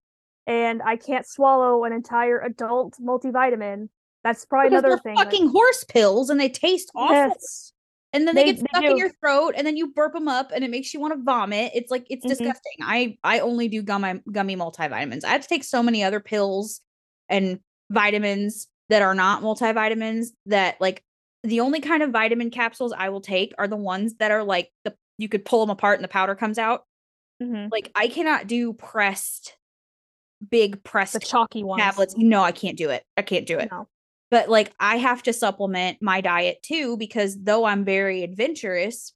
[0.46, 3.88] and I can't swallow an entire adult multivitamin.
[4.24, 5.14] That's probably Because another thing.
[5.16, 7.14] like- fucking horse pills and they taste awful.
[7.14, 7.72] Yes.
[8.16, 10.26] And then They- they, get they stuck in your throat and then you burp them
[10.26, 11.70] up and it makes you want to vomit.
[11.74, 12.30] It's like it's Mhm.
[12.30, 12.72] disgusting.
[12.82, 15.22] I I only do gummy gummy multivitamins.
[15.24, 16.80] I have to take so many other pills
[17.28, 17.60] and
[17.90, 21.02] vitamins that are not multivitamins that like
[21.42, 24.70] the only kind of vitamin capsules I will take are the ones that are like
[24.84, 26.84] the you could pull them apart and the powder comes out.
[27.42, 27.68] Mhm.
[27.70, 29.56] Like I cannot do pressed
[30.50, 31.82] big pressed The chalky ones.
[31.82, 32.14] tablets.
[32.16, 33.04] No, I can't do it.
[33.16, 33.88] I can't do it No.
[34.30, 39.12] But like I have to supplement my diet too because though I'm very adventurous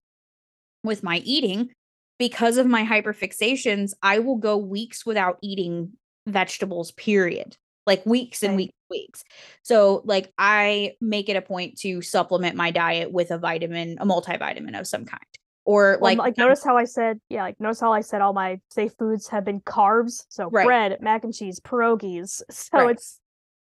[0.83, 1.71] with my eating,
[2.19, 5.93] because of my hyperfixations, I will go weeks without eating
[6.27, 7.57] vegetables, period.
[7.87, 8.57] Like weeks and Right.
[8.57, 9.25] weeks, weeks.
[9.63, 14.07] So like I make it a point to supplement my diet with a vitamin, a
[14.07, 15.23] multivitamin of some kind.
[15.65, 18.33] Or Well, like, like, notice how I said, yeah, like notice how I said all
[18.33, 20.25] my safe foods have been carbs.
[20.29, 20.65] So Right.
[20.65, 22.43] bread, mac and cheese, pierogies.
[22.51, 22.91] So Right.
[22.91, 23.19] it's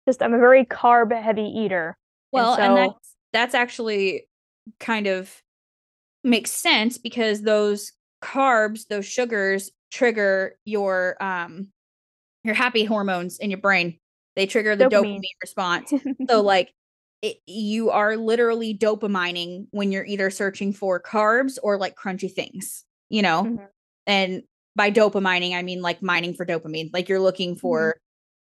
[0.05, 1.97] just I'm a very carb heavy eater.
[2.31, 4.27] Well, and, so- that's that's actually
[4.79, 5.41] kind of
[6.23, 7.91] makes sense because those
[8.23, 11.67] carbs, those sugars trigger your um
[12.43, 13.99] your happy hormones in your brain.
[14.35, 15.19] They trigger the Dopamine.
[15.19, 15.93] dopamine, response.
[16.29, 16.73] So like
[17.21, 22.83] it, you are literally dopamining when you're either searching for carbs or like crunchy things,
[23.09, 23.43] you know?
[23.45, 23.67] Mhm.
[24.05, 24.43] And
[24.75, 26.89] by dopamining, I mean like mining for dopamine.
[26.93, 27.23] Like you're Mm-hmm.
[27.25, 27.95] looking for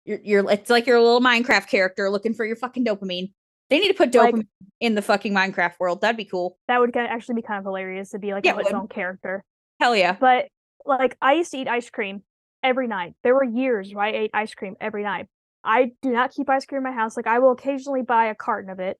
[0.04, 3.32] you're, you're it's like you're a little Minecraft character looking for your fucking dopamine.
[3.70, 4.46] They need to put Like- dopamine
[4.80, 6.00] in the fucking Minecraft world.
[6.00, 6.58] That'd be cool.
[6.68, 9.44] that would actually be kind of hilarious to be like Yeah, it its own character.
[9.80, 10.16] Hell yeah.
[10.18, 10.48] But
[10.84, 12.22] like I used to eat ice cream
[12.62, 13.14] every night.
[13.22, 15.26] There were years where I ate ice cream every night.
[15.64, 17.16] I do not keep ice cream in my house.
[17.16, 18.98] Like I will occasionally buy a carton of it,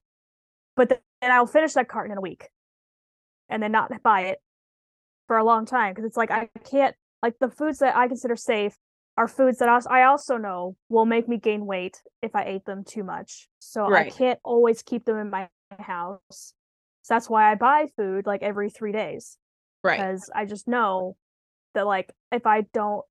[0.75, 0.99] but then
[1.31, 2.47] I'll finish that carton in a week,
[3.49, 4.39] and then not buy it
[5.27, 8.35] for a long time because it's like I can't like the foods that I consider
[8.35, 8.75] safe
[9.17, 12.83] are foods that I also know will make me gain weight if I ate them
[12.83, 13.47] too much.
[13.59, 16.53] So I can't always keep them in my house.
[17.03, 19.37] So that's why I buy food like every three days.
[19.83, 19.99] Right.
[19.99, 21.17] because I just know
[21.73, 23.03] that like if I don't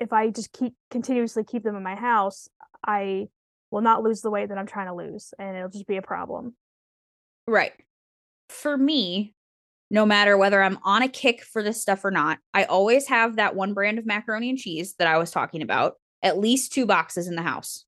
[0.00, 2.48] if I just keep continuously keep them in my house,
[2.86, 3.28] I
[3.70, 6.02] will not lose the weight that I'm trying to lose and it'll just be a
[6.02, 6.54] problem.
[7.46, 7.72] Right.
[8.48, 9.34] For me,
[9.92, 13.36] no matter whether I'm on a kick for this stuff or not, I always have
[13.36, 16.86] that one brand of macaroni and cheese that I was talking about, at least two
[16.86, 17.84] boxes in the house.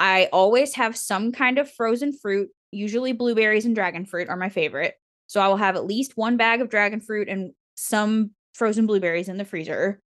[0.00, 4.48] I always have some kind of frozen fruit, usually blueberries and dragon fruit are my
[4.48, 4.94] favorite.
[5.26, 9.28] So I will have at least one bag of dragon fruit and some frozen blueberries
[9.28, 10.00] in the freezer.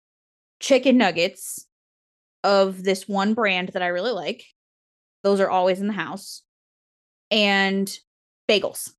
[0.58, 1.64] Chicken nuggets
[2.42, 4.44] of this one brand that I really like.
[5.22, 6.42] Those are always in the house.
[7.30, 7.88] And
[8.50, 8.92] bagels.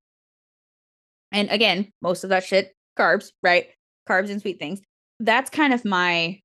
[1.36, 3.68] And again, most of that shit carbs, right?
[4.08, 4.82] Carbs and sweet things.
[5.20, 6.40] That's kind of my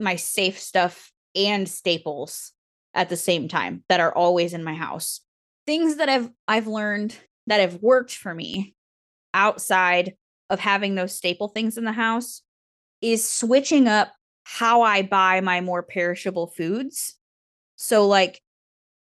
[0.00, 2.50] my safe stuff and staples
[2.92, 5.20] at the same time that are always in my house.
[5.64, 7.16] Things that I've I've learned
[7.46, 8.74] that have worked for me
[9.32, 10.14] outside
[10.50, 12.42] of having those staple things in the house
[13.00, 14.12] is switching up
[14.42, 17.14] how I buy my more perishable foods.
[17.76, 18.42] So like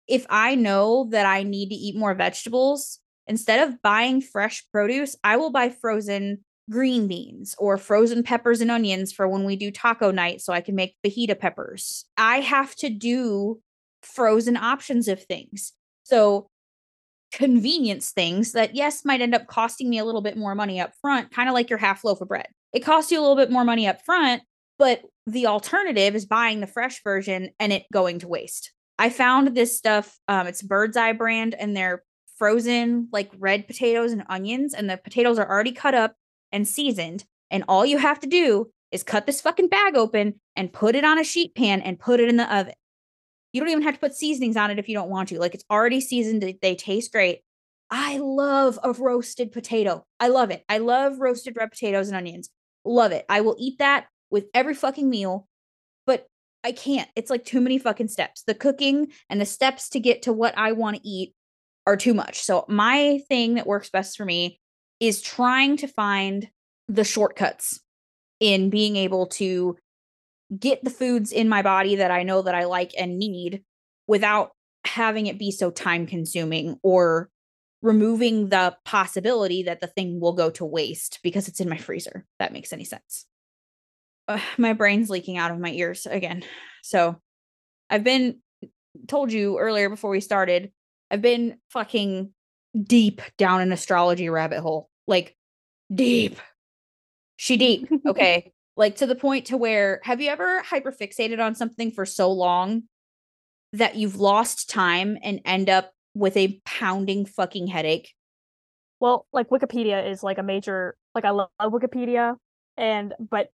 [0.07, 2.99] if I know that I need to eat more vegetables,
[3.33, 8.71] instead of buying fresh produce, I will buy frozen green beans or frozen peppers and
[8.71, 12.05] onions for when we do taco night so I can make fajita peppers.
[12.19, 13.63] I have to do
[14.03, 15.73] frozen options of things.
[16.05, 16.49] So
[17.33, 20.93] convenience things that yes might end up costing me a little bit more money up
[21.01, 22.49] front, kind of like your half loaf of bread.
[22.75, 24.43] It costs you a little bit more money up front,
[24.79, 28.73] but the alternative is buying the fresh version and it going to waste.
[28.99, 32.03] I found this stuff um it's Birds Eye brand and they're
[32.43, 36.17] frozen like red potatoes and onions and the potatoes are already cut up
[36.51, 40.73] and seasoned and all you have to do is cut this fucking bag open and
[40.73, 42.75] put it on a sheet pan and put it in the oven.
[43.53, 45.39] You don't even have to put seasonings on it if you don't want to.
[45.39, 47.43] Like it's already seasoned, they taste great.
[47.93, 50.05] I love a roasted potato.
[50.19, 50.65] I love it.
[50.69, 52.51] I love roasted red potatoes and onions.
[52.85, 53.25] Love it.
[53.29, 55.47] I will eat that with every fucking meal,
[56.09, 56.27] but
[56.65, 57.09] I can't.
[57.15, 58.43] It's like too many fucking steps.
[58.43, 61.35] The cooking and the steps to get to what I want to eat
[61.87, 62.43] are too much.
[62.43, 64.61] So, my thing that works best for me
[65.01, 66.49] is trying to find
[66.89, 67.81] the shortcuts
[68.41, 69.77] in being able to
[70.59, 73.63] get the foods in my body that I know that I like and need
[74.07, 74.51] without
[74.85, 77.31] having it be so time consuming or
[77.81, 82.27] removing the possibility that the thing will go to waste because it's in my freezer.
[82.39, 83.27] That makes any sense.
[84.29, 86.45] Uh, my brain's leaking out of my ears again.
[86.83, 87.21] So
[87.91, 88.41] I've been
[89.09, 90.71] told you earlier before we started,
[91.13, 92.33] I've been fucking
[92.83, 94.89] deep down an astrology rabbit hole.
[95.07, 95.37] Like
[95.95, 96.39] deep.
[97.37, 97.89] She deep.
[98.07, 102.31] Okay like to the point to where have you ever hyperfixated on something for so
[102.31, 102.85] long
[103.73, 108.13] that you've lost time and end up with a pounding fucking headache
[109.01, 112.37] Well, like Wikipedia is like a major like I love Wikipedia
[112.77, 113.51] and but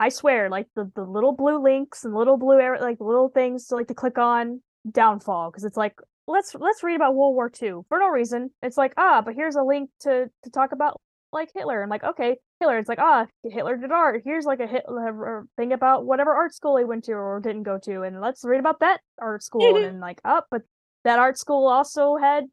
[0.00, 3.76] I swear like the the little blue links and little blue like little things to
[3.76, 5.94] like to click on downfall because it's like
[6.26, 8.50] let's let's read about World War II for no reason.
[8.62, 11.00] It's like ah, but here's a link to to talk about
[11.32, 11.82] like Hitler.
[11.82, 12.78] I'm like okay, Hitler.
[12.78, 14.22] It's like ah, Hitler did art.
[14.24, 17.78] Here's like a Hitler thing about whatever art school he went to or didn't go
[17.84, 19.76] to, and let's read about that art school.
[19.76, 20.62] and like up, oh, but
[21.04, 22.44] that art school also had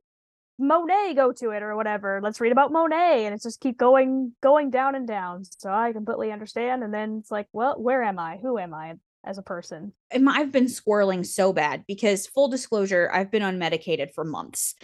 [0.57, 2.19] Monet go to it or whatever.
[2.21, 5.43] Let's read about Monet, and it's just keep going, going down and down.
[5.57, 6.83] So I completely understand.
[6.83, 8.37] And then it's like, well, where am I?
[8.41, 8.95] Who am I
[9.25, 9.93] as a person?
[10.11, 14.75] I've been squirreling so bad because, full disclosure, I've been unmedicated for months.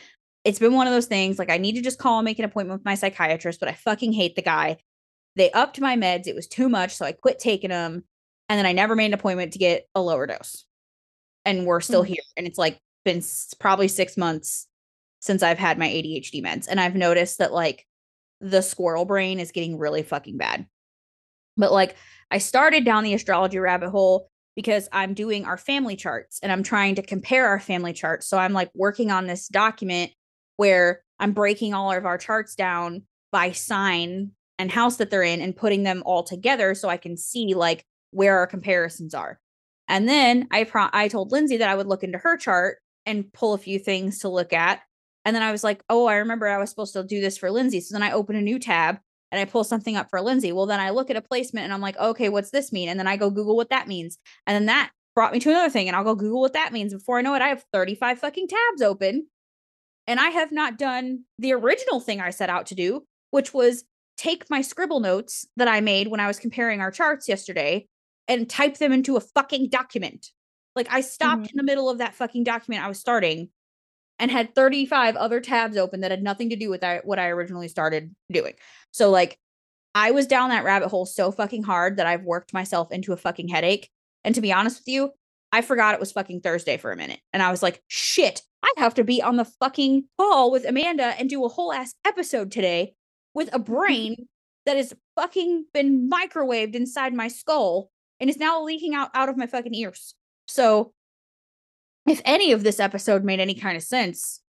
[0.43, 2.45] It's been one of those things like I need to just call and make an
[2.45, 4.77] appointment with my psychiatrist, but I fucking hate the guy.
[5.35, 6.27] They upped my meds.
[6.27, 6.95] It was too much.
[6.95, 8.03] So I quit taking them.
[8.47, 10.65] And then I never made an appointment to get a lower dose.
[11.45, 12.13] And we're still mm-hmm.
[12.13, 12.23] here.
[12.37, 13.23] And it's like been
[13.59, 14.67] probably six months
[15.19, 16.67] since I've had my ADHD meds.
[16.69, 17.85] And I've noticed that like
[18.39, 20.67] the squirrel brain is getting really fucking bad.
[21.57, 21.95] But like
[22.31, 26.63] I started down the astrology rabbit hole because I'm doing our family charts and I'm
[26.63, 28.27] trying to compare our family charts.
[28.27, 30.11] So I'm like working on this document
[30.57, 35.41] where I'm breaking all of our charts down by sign and house that they're in
[35.41, 39.39] and putting them all together so I can see like where our comparisons are.
[39.87, 43.31] And then I pro- I told Lindsay that I would look into her chart and
[43.33, 44.81] pull a few things to look at.
[45.25, 47.51] And then I was like, "Oh, I remember I was supposed to do this for
[47.51, 48.99] Lindsay." So then I open a new tab
[49.35, 50.51] and I pull something up for Lindsay.
[50.51, 52.99] Well, then I look at a placement and I'm like, "Okay, what's this mean?" And
[52.99, 54.17] then I go Google what that means.
[54.47, 56.93] And then that brought me to another thing and I'll go Google what that means.
[56.93, 59.27] Before I know it, I have 35 fucking tabs open.
[60.07, 63.85] And I have not done the original thing I set out to do, which was
[64.17, 67.87] take my scribble notes that I made when I was comparing our charts yesterday
[68.27, 70.27] and type them into a fucking document.
[70.75, 71.51] Like I stopped mm-hmm.
[71.53, 73.49] in the middle of that fucking document I was starting
[74.19, 77.67] and had 35 other tabs open that had nothing to do with what I originally
[77.67, 78.53] started doing.
[78.91, 79.37] So like
[79.93, 83.17] I was down that rabbit hole so fucking hard that I've worked myself into a
[83.17, 83.89] fucking headache.
[84.23, 85.11] And to be honest with you,
[85.51, 87.21] I forgot it was fucking Thursday for a minute.
[87.31, 91.15] And I was like, shit, I have to be on the fucking call with Amanda
[91.17, 92.93] and do a whole ass episode today
[93.33, 94.27] with a brain
[94.65, 97.89] that has fucking been microwaved inside my skull
[98.19, 100.15] and is now leaking out out of my fucking ears.
[100.47, 100.91] So
[102.07, 104.41] if any of this episode made any kind of sense,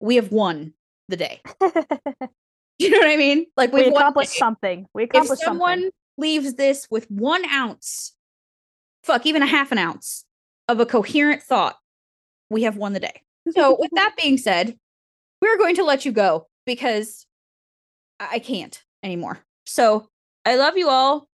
[0.00, 0.74] we have won
[1.08, 1.40] the day.
[2.78, 3.46] You know what I mean?
[3.56, 4.86] Like we we've the accomplished something.
[4.94, 5.42] We accomplished something.
[5.42, 5.90] If someone something.
[6.18, 8.14] leaves this with one ounce,
[9.04, 10.24] fuck, even a half an ounce
[10.68, 11.76] of a coherent thought,
[12.50, 13.22] we have won the day.
[13.52, 14.76] So, with that being said,
[15.40, 17.26] we're going to let you go because
[18.18, 19.38] I I can't anymore.
[19.66, 20.08] So,
[20.44, 21.28] I love you all,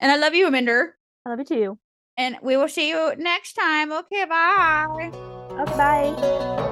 [0.00, 0.88] and I love you, Amanda,
[1.26, 1.78] I love you too.
[2.18, 3.92] And we will see you next time.
[3.92, 5.10] Okay, bye.
[5.52, 6.64] Okay, bye.